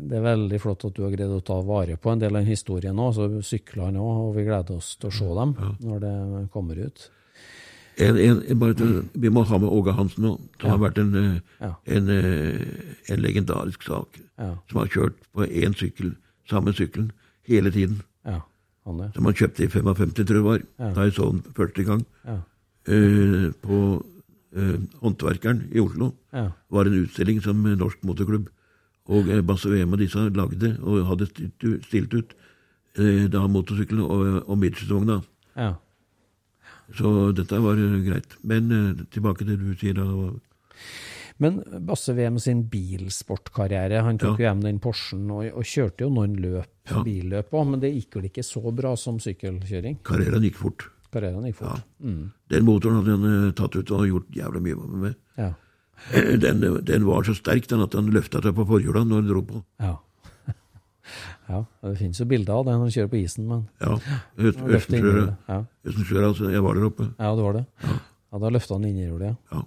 [0.00, 2.46] det er veldig flott at du har greid å ta vare på en del av
[2.48, 3.10] historien nå.
[3.12, 5.52] Så sykler han òg, og vi gleder oss til å se dem
[5.84, 6.14] når det
[6.54, 7.10] kommer ut.
[7.98, 10.32] En, en, bare til, vi må ha med Åge Hansen nå,
[10.62, 10.68] Ja.
[10.70, 12.60] har vært en, eh, en, eh,
[13.10, 14.20] en legendarisk sak.
[14.38, 16.12] Som har kjørt på én sykkel,
[16.48, 17.10] samme sykkelen,
[17.48, 18.02] hele tiden.
[18.24, 18.40] ja
[18.86, 19.10] han.
[19.14, 20.62] Som han kjøpte i 55, tror jeg det var,
[20.94, 22.04] da jeg så den første gang.
[22.26, 22.38] Ja,
[22.88, 24.02] Eh, på
[24.56, 26.14] uh, Håndverkeren i Oslo.
[26.32, 28.46] ja, var en utstilling som Norsk Motorklubb
[29.08, 31.26] og uh, Basse VM og disse lagde, og hadde
[31.84, 32.32] stilt, ut-
[33.30, 35.22] da motorsykkelen og, og midtsesongene.
[35.56, 35.74] ja.
[36.96, 38.36] Så dette var eh, greit.
[38.48, 40.06] Men eh, tilbake til det du sier da.
[41.38, 46.10] Men Basse VM sin bilsportkarriere, han tok jo hjem den Porschen og, og kjørte jo
[46.14, 47.02] noen løp, Ja.
[47.04, 49.98] billøp òg, men det gikk vel ikke så bra som sykkelkjøring?
[50.08, 50.86] Karrieren gikk fort.
[51.12, 51.84] Karrieren gikk fort.
[52.02, 52.30] Mm.
[52.50, 55.18] Den motoren hadde han eh, tatt ut og gjort jævla mye med.
[55.38, 55.52] Ja.
[56.42, 59.40] Den, den var så sterk den at han løfta seg på forhjula når han dro
[59.42, 59.62] på.
[59.82, 59.96] ja.
[61.48, 61.64] Ja.
[61.82, 64.68] Det finnes jo bilder av det når du kjører på isen, men Ja, Øst- han
[64.68, 64.98] løfter Østensjøra.
[64.98, 65.36] innhjulet.
[65.48, 65.58] Ja.
[66.28, 66.50] Altså.
[66.52, 67.08] Jeg var der oppe.
[67.18, 67.64] ja, det var det.
[68.32, 69.34] Ja, Da løfta han innhjulet, ja.
[69.52, 69.62] Ja.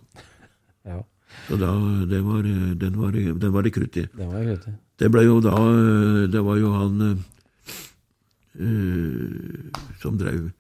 [0.92, 1.02] ja.
[1.48, 1.72] Så da,
[2.12, 4.02] det var, den, var, den var det krutt i.
[4.18, 4.58] Det var i.
[5.00, 5.56] Det ble jo da
[6.28, 7.02] Det var jo han
[8.60, 9.72] eh,
[10.02, 10.52] som drev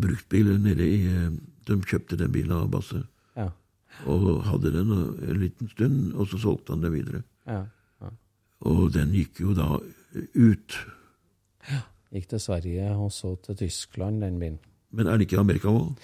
[0.00, 1.30] bruktbil nede i eh,
[1.66, 3.02] De kjøpte den bilen av Basse
[3.36, 3.48] Ja.
[4.06, 7.22] og hadde den en liten stund, og så solgte han den videre.
[7.46, 7.64] ja.
[8.64, 9.78] Og den gikk jo da
[10.34, 10.76] ut.
[11.70, 11.80] Ja.
[12.14, 14.58] Gikk til Sverige og så til Tyskland, den bilen.
[14.94, 15.94] Men er den ikke i Amerika òg?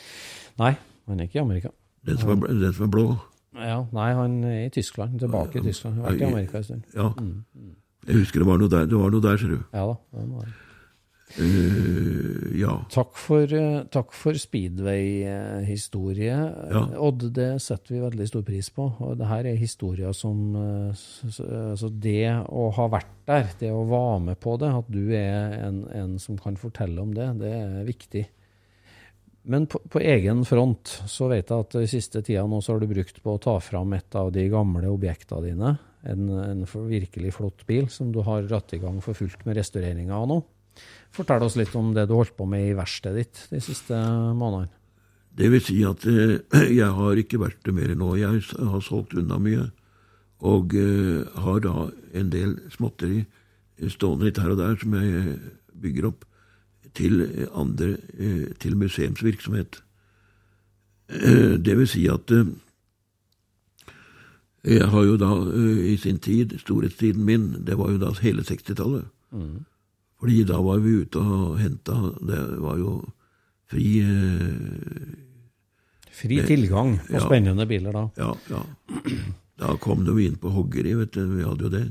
[0.59, 0.73] Nei,
[1.07, 1.71] han er ikke i Amerika.
[2.07, 3.05] Den, som er den som er blå?
[3.55, 5.19] Ja, Nei, han er i Tyskland.
[5.21, 5.97] Tilbake i Tyskland.
[5.97, 6.83] Han har vært i Amerika en stund.
[6.95, 7.13] Ja.
[8.09, 9.63] Jeg husker det var noe der, det var noe der ser du.
[9.75, 9.95] Ja da.
[10.17, 10.55] det var det.
[11.39, 12.85] Eh, ja.
[12.91, 16.55] Takk for, eh, takk for speedway-historie.
[16.73, 16.99] Ja.
[16.99, 18.89] Odd, det setter vi veldig stor pris på.
[18.99, 20.91] Og det her er historier som eh,
[21.71, 25.55] altså Det å ha vært der, det å være med på det, at du er
[25.69, 28.27] en, en som kan fortelle om det, det er viktig.
[29.51, 32.81] Men på, på egen front så vet jeg at i siste tida nå så har
[32.83, 35.71] du brukt på å ta fram et av de gamle objektene dine.
[36.11, 40.17] En, en virkelig flott bil som du har dratt i gang for fullt med restaureringa
[40.17, 40.43] av nå.
[41.15, 43.97] Fortell oss litt om det du holdt på med i verkstedet ditt de siste
[44.37, 44.71] månedene.
[45.31, 46.39] Det vil si at eh,
[46.81, 48.15] jeg har ikke vært det mer nå.
[48.19, 49.69] Jeg har solgt unna mye.
[50.47, 53.25] Og eh, har da en del småtteri
[53.89, 55.47] stående litt her og der som jeg eh,
[55.81, 56.27] bygger opp
[56.97, 59.83] til eh, andre eh, til museumsvirksomhet.
[61.11, 62.51] Eh, Det vil si at eh,
[64.65, 68.43] jeg har jo da eh, i sin tid, storhetstiden min, det var jo da hele
[68.45, 69.09] 60-tallet.
[70.21, 72.99] Fordi da var vi ute og henta Det var jo
[73.71, 75.15] fri eh,
[76.21, 77.21] Fri tilgang på Ja.
[77.25, 78.03] spennende biler da.
[78.21, 78.63] Ja, ja.
[79.61, 81.23] Da kom de inn på hoggeri, vet du.
[81.37, 81.87] Vi hadde jo det.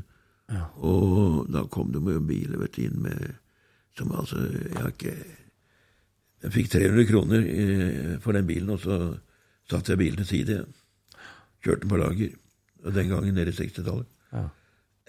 [0.81, 3.35] Og da kom de med biler vet du, inn med
[3.97, 5.15] Som altså Jeg har ikke
[6.43, 9.17] Jeg fikk 300 kroner eh, for den bilen, og så
[9.69, 10.59] satte jeg bilen til side.
[11.65, 12.29] Kjørte den på lager.
[12.85, 14.05] Og den gangen nede i 60-tallet.
[14.31, 14.45] Ja.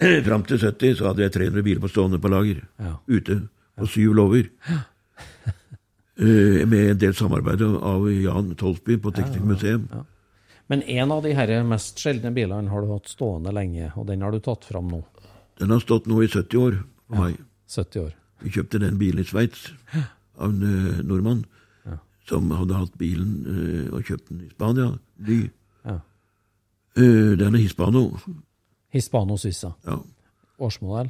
[0.27, 2.63] Fram til 70 så hadde jeg 300 biler på stående på lager.
[2.81, 2.95] Ja.
[3.07, 3.41] Ute.
[3.77, 4.49] På syv låver.
[6.21, 9.87] Eh, med en del samarbeid av Jan Tolsby på Teknisk museum.
[10.69, 14.21] Men en av de her mest sjeldne bilene har du hatt stående lenge, og den
[14.21, 14.99] har du tatt fram nå.
[15.57, 16.77] Den har stått nå i 70 år
[17.07, 17.39] for meg.
[17.73, 18.11] 70 år.
[18.43, 21.41] Vi kjøpte den bilen i Sveits av en eh, nordmann
[22.29, 24.91] som hadde hatt bilen eh, og kjøpt den i Spania.
[25.27, 25.41] Ny.
[25.87, 25.97] Ja.
[26.99, 28.05] Uh, den er Hispano.
[28.91, 29.73] Hispano Suissa.
[29.87, 29.99] Ja.
[30.61, 31.09] Årsmodell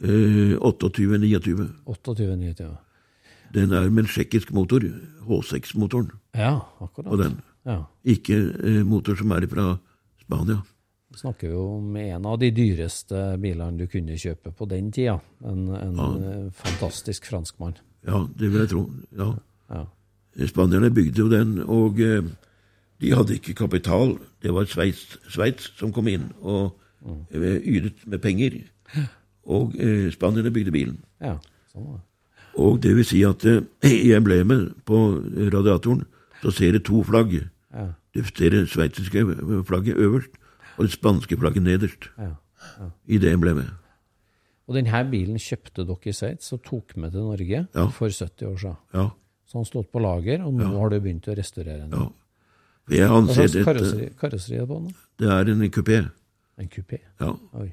[0.00, 1.68] Eh, 28-29.
[3.54, 4.80] Den er med en tsjekkisk motor.
[5.26, 7.12] H6-motoren Ja, akkurat.
[7.12, 7.40] Og den.
[7.66, 7.82] Ja.
[8.04, 9.78] Ikke eh, motor som er fra
[10.22, 10.62] Spania.
[11.10, 15.18] Vi snakker jo om en av de dyreste bilene du kunne kjøpe på den tida.
[15.42, 16.50] En, en ja.
[16.54, 17.74] fantastisk franskmann.
[18.06, 18.90] Ja, det vil jeg tro.
[19.18, 19.32] Ja.
[19.72, 19.84] Ja.
[20.46, 22.22] Spanierne bygde jo den, og eh,
[23.00, 24.18] de hadde ikke kapital.
[24.42, 26.76] Det var Sveits, Sveits som kom inn og
[27.06, 28.58] eh, Ydet med penger.
[29.48, 30.98] Og eh, spanierne bygde bilen.
[31.20, 31.38] Ja,
[31.72, 32.04] sånn var det.
[32.58, 34.98] Og det vil si at eh, i emblemet på
[35.52, 36.04] radiatoren
[36.42, 37.36] så ser du to flagg.
[37.74, 37.92] Ja.
[38.14, 39.22] Du ser det sveitsiske
[39.68, 40.30] flagget øverst,
[40.78, 42.32] og det spanske flagget nederst Ja.
[43.06, 43.68] i det emblemet.
[44.68, 47.86] Og denne bilen kjøpte dere i Sveits og tok med til Norge Ja.
[47.88, 48.76] for 70 år siden.
[48.94, 49.08] Ja,
[49.48, 51.90] Så han stått på lager, og nå har du begynt å restaurere den.
[52.88, 53.08] ja.
[53.08, 54.94] Hva slags karosseri, karosseri er det på den?
[55.18, 56.10] Det er en kupé.
[56.58, 56.98] En kupé?
[57.20, 57.34] Ja.
[57.52, 57.70] Oi.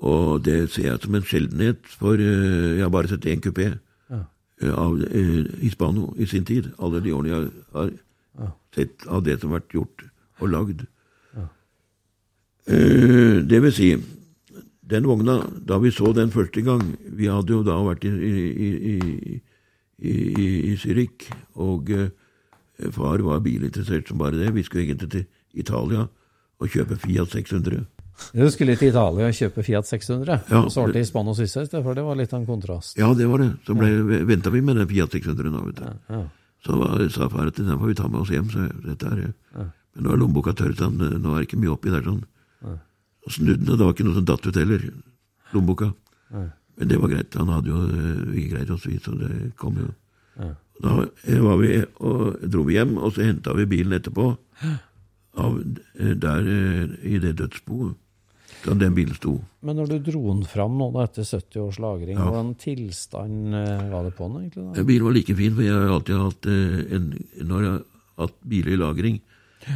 [0.00, 3.66] Og det ser jeg som en sjeldenhet, for eh, jeg har bare sett én kupé
[4.10, 4.22] Ja.
[4.62, 6.70] eh, av eh, Hispano i sin tid.
[6.78, 7.90] Alle de årene jeg har
[8.74, 10.04] sett av det som har vært gjort
[10.40, 10.86] og lagd.
[11.36, 11.46] Ja.
[13.50, 13.96] det vil si,
[14.90, 18.68] den vogna, da vi så den første gang Vi hadde jo da vært i, i,
[19.98, 20.14] i,
[20.72, 21.90] i, Zürich, og
[22.90, 24.54] far var bilinteressert som bare det.
[24.54, 26.06] Vi skulle egentlig til Italia
[26.60, 27.86] og kjøpe Fiat 600.
[28.36, 31.30] Du skulle til Italia og kjøpe Fiat 600, Ja, og så var det- i Spania
[31.30, 32.98] og i for det var litt av en kontrast.
[32.98, 33.56] Ja, det var det.
[33.66, 34.24] Så ja.
[34.24, 35.98] venta vi med den Fiat 600 nå, vet du.
[36.10, 36.22] Ja.
[36.64, 38.50] Så var, sa far at den får vi ta med oss hjem.
[38.50, 39.32] Så dette er,
[39.94, 42.02] Men nå er lommeboka tørr, sånn, nå er det ikke mye oppi der.
[42.02, 42.24] sånn.
[43.26, 44.92] Og snudde den, og det var ikke noe som datt ut heller.
[45.52, 45.94] Lommeboka.
[46.30, 47.34] Men det var greit.
[47.34, 49.88] Han hadde jo ikke vi greid oss, vi, så det kom jo.
[50.80, 54.30] Da eh, var vi, og dro vi hjem, og så henta vi bilen etterpå.
[55.38, 55.58] Av,
[55.98, 57.94] eh, der eh, i det dødsboet.
[58.64, 59.36] Da den bilen sto.
[59.64, 62.26] Men når du dro den fram nå da, etter 70 års lagring, Ja.
[62.26, 64.64] hvordan tilstand eh, var det på den egentlig?
[64.74, 64.82] da?
[64.84, 67.06] Bilen var like fin, for jeg har alltid hatt en,
[67.46, 67.84] Når jeg har
[68.26, 69.20] hatt biler i lagring,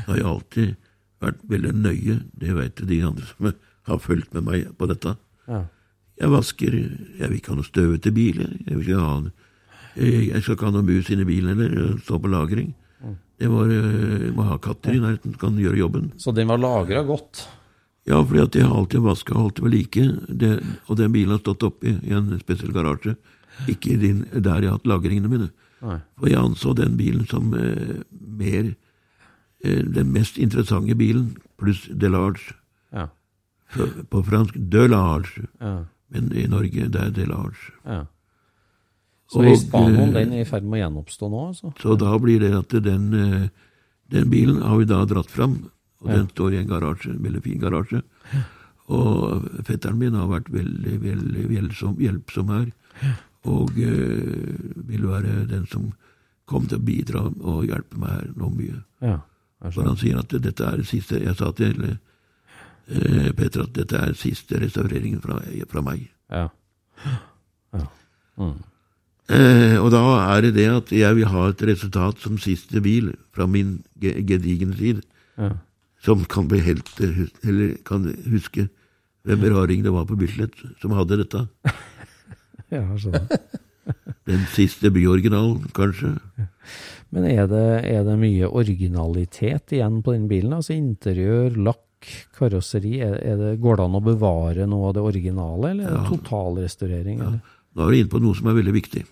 [0.08, 0.76] har jeg alltid
[1.22, 2.18] vært veldig nøye.
[2.36, 3.52] Det vet de andre som
[3.86, 5.16] har fulgt med meg på dette.
[5.48, 5.62] Ja.
[6.20, 8.36] Jeg vasker Jeg vil ikke ha noe støvete bil.
[8.42, 8.66] jeg.
[8.66, 9.16] Jeg, vil ikke ha,
[9.96, 12.74] eh, jeg skal ikke ha noe mus inni bilen eller stå på lagring.
[13.38, 16.12] Det var, eh, må ha katter i nærheten som kan gjøre jobben.
[16.18, 17.46] Så den var lagra godt?
[18.06, 20.04] Ja, fordi at jeg har alltid vaska og alltid ved like.
[20.28, 20.50] Det,
[20.88, 23.16] og den bilen har stått oppe i en spesiell garasje.
[23.70, 25.50] Ikke din, der jeg har hatt lagringene mine.
[25.84, 25.98] Nei.
[26.18, 28.74] For jeg anså den bilen som eh, mer
[29.64, 32.54] eh, Den mest interessante bilen, pluss Delarge.
[32.92, 33.08] Ja.
[33.74, 35.48] På, på fransk Delarge.
[35.60, 35.84] Ja.
[36.14, 37.72] Men i Norge det er Delarge.
[37.84, 38.04] ja.
[39.30, 41.72] Så Og, Hispanoen eh, den er i ferd med å gjenoppstå nå, altså?
[41.80, 43.46] Så da blir det at den, eh,
[44.12, 45.70] den bilen har vi da dratt fram,
[46.02, 46.16] og Ja.
[46.16, 48.02] den står i en garasje, en veldig fin garasje.
[48.92, 52.72] Og fetteren min har vært veldig, veldig hjelpsom, hjelpsom her,
[53.44, 55.92] og øh, vil være den som
[56.46, 58.82] kom til å bidra og hjelpe meg her nå mye.
[59.00, 59.18] Ja.
[59.70, 61.78] For han sier at dette er det siste Jeg sa til
[62.88, 65.38] eh, Petter at dette er siste restaureringen fra,
[65.70, 66.10] fra meg.
[66.28, 66.48] Ja.
[67.72, 67.86] ja.
[68.36, 68.58] Mm.
[69.32, 70.00] Eh, og da
[70.36, 74.18] er det det at jeg vil ha et resultat som siste bil fra min ge-
[74.28, 75.00] gedigne tid,
[75.40, 75.52] Ja.
[76.04, 78.68] som kan bli helt eh, Eller kan huske
[79.24, 80.52] hvem raring det var på Bislett
[80.82, 81.46] som hadde dette.
[82.74, 83.16] ja, sånn.
[84.28, 86.14] Den siste byoriginalen, kanskje.
[87.12, 90.52] Men er det, er det mye originalitet igjen på den bilen?
[90.56, 92.98] Altså interiør, lakk, karosseri.
[93.04, 96.08] Er, er det, går det an å bevare noe av det originale, eller er det
[96.12, 97.20] totalrestaurering?
[97.24, 97.40] Eller?
[97.74, 99.04] Nå er du inne på noe som er veldig viktig.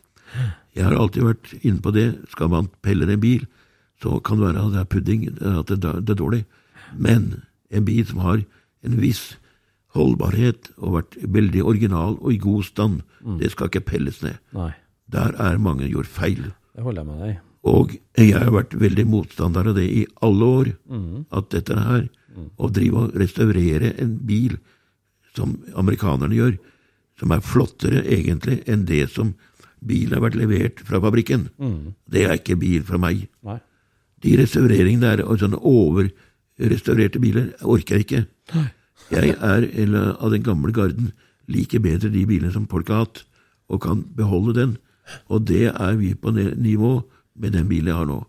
[0.74, 2.06] Jeg har alltid vært inne på det.
[2.32, 3.46] Skal man pelle en bil,
[4.02, 5.24] så kan det være at det er pudding,
[5.60, 6.44] at det, er dårlig.
[6.96, 8.42] Men en bil som har
[8.82, 9.36] en viss
[9.92, 13.00] holdbarhet og vært veldig original og i god stand.
[13.40, 14.38] Det skal ikke pelles ned.
[14.56, 14.72] Nei,
[15.12, 16.52] Der er mange gjort feil.
[16.74, 17.40] det holder jeg med deg.
[17.62, 20.72] Og jeg har vært veldig motstander av det i alle år.
[21.30, 22.08] At dette her,
[22.58, 24.56] å drive og restaurere en bil,
[25.36, 26.56] som amerikanerne gjør,
[27.20, 29.34] som er flottere egentlig enn det som
[29.86, 31.48] bilen har vært levert fra fabrikken,
[32.10, 33.26] det er ikke bil fra meg.
[33.46, 33.58] Nei.
[34.22, 38.22] De restaureringene der, og sånne overrestaurerte biler, orker jeg ikke.
[39.10, 41.10] Jeg er eller, av den gamle garden,
[41.50, 43.24] liker bedre de bilene som folk har hatt,
[43.68, 44.76] og kan beholde den.
[45.28, 47.02] Og det er vi på nivå
[47.34, 48.20] med den bilen jeg har nå.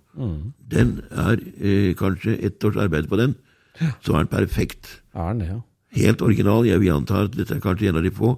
[0.73, 3.35] Den er eh, kanskje ett års arbeid på den,
[4.01, 4.99] så er den perfekt.
[5.13, 5.59] Er den det, ja?
[5.93, 6.65] Helt original.
[6.65, 8.33] Jeg vil anta at dette er kanskje en av de få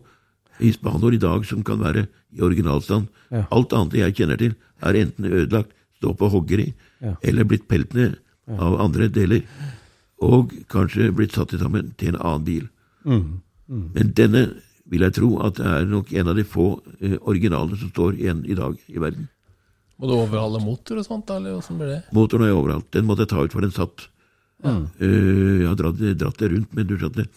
[0.59, 3.07] hispanor i dag som kan være i originalstand.
[3.31, 3.45] Ja.
[3.51, 7.15] Alt annet jeg kjenner til, er enten ødelagt, stå på hoggeri, Ja.
[7.23, 9.41] eller blitt pelt ned av andre deler,
[10.21, 12.67] og kanskje blitt satt sammen til en annen bil.
[13.05, 13.41] Mm.
[13.67, 14.43] Men denne
[14.89, 18.19] vil jeg tro at det er nok en av de få eh, originalene som står
[18.19, 19.27] igjen i dag i verden.
[19.97, 22.01] Må du overhale motor og sånt, eller hvordan blir det?
[22.13, 22.89] Motoren er overalt.
[22.91, 24.07] Den måtte jeg ta ut for den satt.
[24.65, 27.27] Eh, jeg har dratt, dratt det rundt, men du skjønner,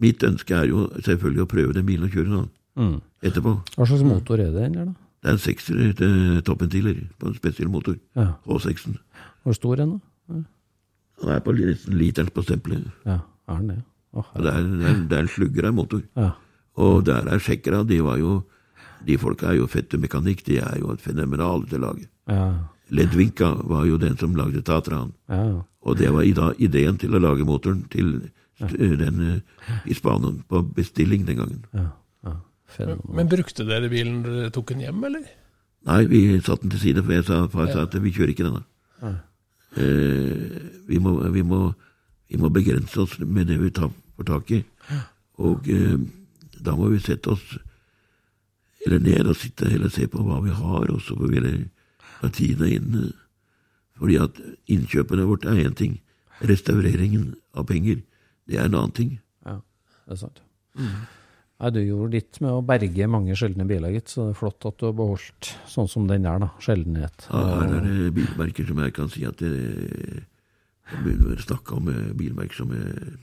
[0.00, 3.00] mitt ønske er jo selvfølgelig å prøve den bilen og kjøre den Mm.
[3.22, 3.52] etterpå.
[3.76, 4.94] Hva slags motor er det den der, da?
[5.24, 7.94] Det er en sekser til toppventiler på en spesiell motor.
[8.18, 8.32] Ja.
[8.46, 8.98] H6-en.
[9.44, 9.92] Hvor stor er den,
[10.28, 10.40] da?
[11.22, 12.88] Den er på nesten literen på stempelet.
[13.06, 13.78] Ja, er den det?
[14.14, 16.02] Oh, Det er, det er, det er en slugger av en motor.
[16.16, 16.30] Ja.
[16.76, 17.84] Og der er sjekkera.
[17.86, 18.42] de var jo
[19.06, 22.06] De folka er jo fette mekanikk, de er jo et fenomenal til å lage.
[22.28, 22.44] Ja,
[22.90, 25.12] Ledvinka var jo den som lagde Tatraen.
[25.28, 25.62] ja.
[25.84, 31.26] Og det var da ideen til å lage motoren til den uh, Spania på bestilling
[31.26, 31.64] den gangen.
[31.74, 31.90] ja,
[32.74, 33.14] Fenomenalt.
[33.16, 35.26] Men brukte dere bilen dere tok den hjem, eller?
[35.84, 38.46] Nei, vi satte den til side, for jeg sa, far sa at vi kjører ikke
[38.48, 38.64] denne.
[39.74, 41.60] Eh, vi, må, vi, må,
[42.30, 44.62] vi må begrense oss med det vi tar, for tak i.
[45.44, 45.98] Og eh,
[46.64, 47.44] da må vi sette oss
[48.84, 51.60] eller ned og sitte eller se på hva vi har, og så får vi heller
[52.24, 53.12] la inn.
[54.00, 55.98] Fordi at innkjøpene vårt er én ting,
[56.44, 58.02] restaureringen av penger,
[58.48, 59.12] det er en annen ting.
[59.46, 59.60] Ja,
[60.06, 60.42] det er sant.
[61.64, 64.66] Nei, du gjorde ditt med å berge mange sjeldne biler, gitt, så det er flott
[64.68, 66.50] at du har beholdt sånn som den der, da.
[66.60, 67.24] Sjeldenhet.
[67.30, 69.52] Ja, her er det bilmerker som jeg kan si at det,
[70.92, 73.14] Jeg begynner å snakke om eh, bilmerker som er,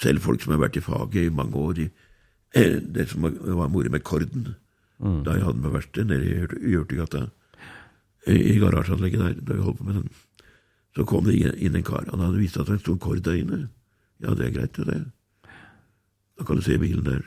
[0.00, 1.78] Selv folk som har vært i faget i mange år.
[1.84, 1.90] i-
[2.54, 4.54] eh, Det som var- moro med Korden,
[4.98, 7.30] da jeg hadde med verksted nede i Hjørt- i Hjørtegata,
[8.26, 10.08] i garasjeanlegget der, da vi holdt på med den,
[10.96, 12.06] så kom det inn- en kar.
[12.10, 13.68] Han hadde vist at det sto en Kord der inne.
[14.22, 15.12] Ja, det er greit, det.
[16.38, 17.22] Da kan du se bilen der.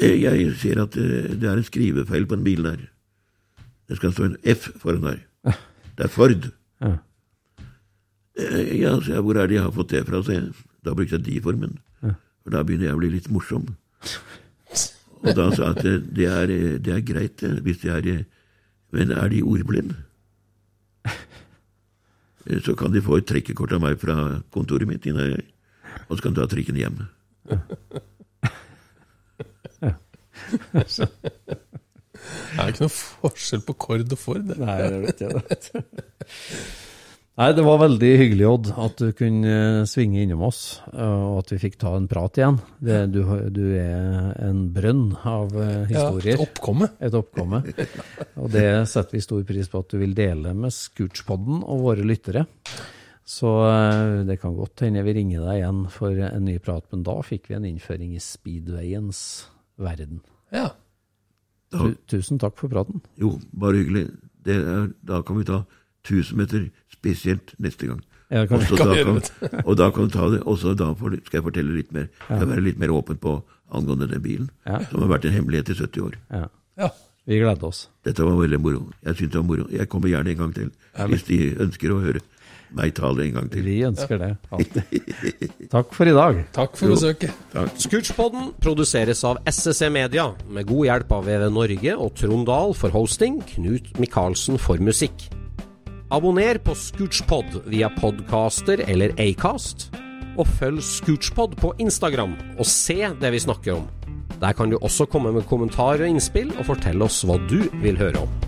[0.00, 2.86] Eh, Jeg ser at eh, det er en skrivefeil på den bilen der.
[3.88, 5.18] Det skal stå en F foran der.
[5.98, 6.50] Det er Ford.
[6.80, 6.92] Ja.
[8.38, 10.22] Eh, Ja, så jeg, hvor er det jeg har fått det fra?
[10.22, 10.52] Så jeg,
[10.84, 11.78] da brukte jeg de-formen.
[12.44, 13.66] For da begynner jeg å bli litt morsom.
[15.26, 15.82] Og da sa jeg at
[16.14, 18.24] det, er, det er greit, hvis de er
[18.94, 19.96] Men er de ordblinde?
[22.48, 25.04] Eh, Så kan de få et trekkekort av meg fra kontoret mitt,
[26.08, 27.02] og så kan de ta trikken hjem.
[32.28, 34.44] Det er ikke noe forskjell på Kord og Ford.
[34.48, 34.58] det.
[34.60, 35.58] Nei, det vet jeg det.
[37.38, 41.36] Nei, det var veldig hyggelig, Odd, at du kunne eh, svinge innom oss, eh, og
[41.44, 42.58] at vi fikk ta en prat igjen.
[42.82, 43.20] Det, du,
[43.54, 46.32] du er en brønn av eh, historier.
[46.32, 46.88] Ja, et oppkomme.
[46.98, 47.62] Et oppkomme.
[48.42, 52.06] Og det setter vi stor pris på at du vil dele med Scootspodden og våre
[52.10, 52.42] lyttere.
[53.28, 57.02] Så eh, det kan godt hende vi ringer deg igjen for en ny prat, men
[57.04, 59.20] da fikk vi en innføring i speedwayens
[59.76, 60.22] verden.
[60.54, 60.70] Ja.
[61.74, 63.02] Tu, tusen takk for praten.
[63.20, 64.06] Jo, bare hyggelig.
[64.48, 65.58] Det er, da kan vi ta
[66.08, 68.00] 1000 meter spesielt neste gang.
[68.32, 70.88] Ja, kan Også kan da kan, og da kan vi ta det, og så da
[70.96, 72.08] skal jeg fortelle litt mer.
[72.30, 73.36] Jeg skal være litt mer åpen på
[73.76, 74.80] angående den bilen, Ja.
[74.88, 76.16] som har vært en hemmelighet i 70 år.
[76.32, 76.46] Ja.
[76.80, 76.88] ja.
[77.28, 77.90] Vi gleder oss.
[78.08, 78.86] Dette var veldig moro.
[79.04, 79.68] Jeg synes det var moro.
[79.68, 80.70] Jeg kommer gjerne en gang til,
[81.12, 82.22] hvis de ønsker å høre
[82.76, 83.64] meg det en gang til.
[83.64, 84.30] Vi ønsker det.
[84.52, 85.68] Alltid.
[85.72, 86.40] Takk for i dag.
[86.56, 87.32] Takk for besøket.
[87.80, 92.94] Scootspodden produseres av SSC Media, med god hjelp av VV Norge og Trond Dahl for
[92.94, 95.28] hosting, Knut Micaelsen for musikk.
[96.14, 99.90] Abonner på Scootspod via podcaster eller Acast,
[100.38, 103.88] og følg Scootspod på Instagram og se det vi snakker om.
[104.38, 107.98] Der kan du også komme med kommentarer og innspill, og fortelle oss hva du vil
[107.98, 108.47] høre om.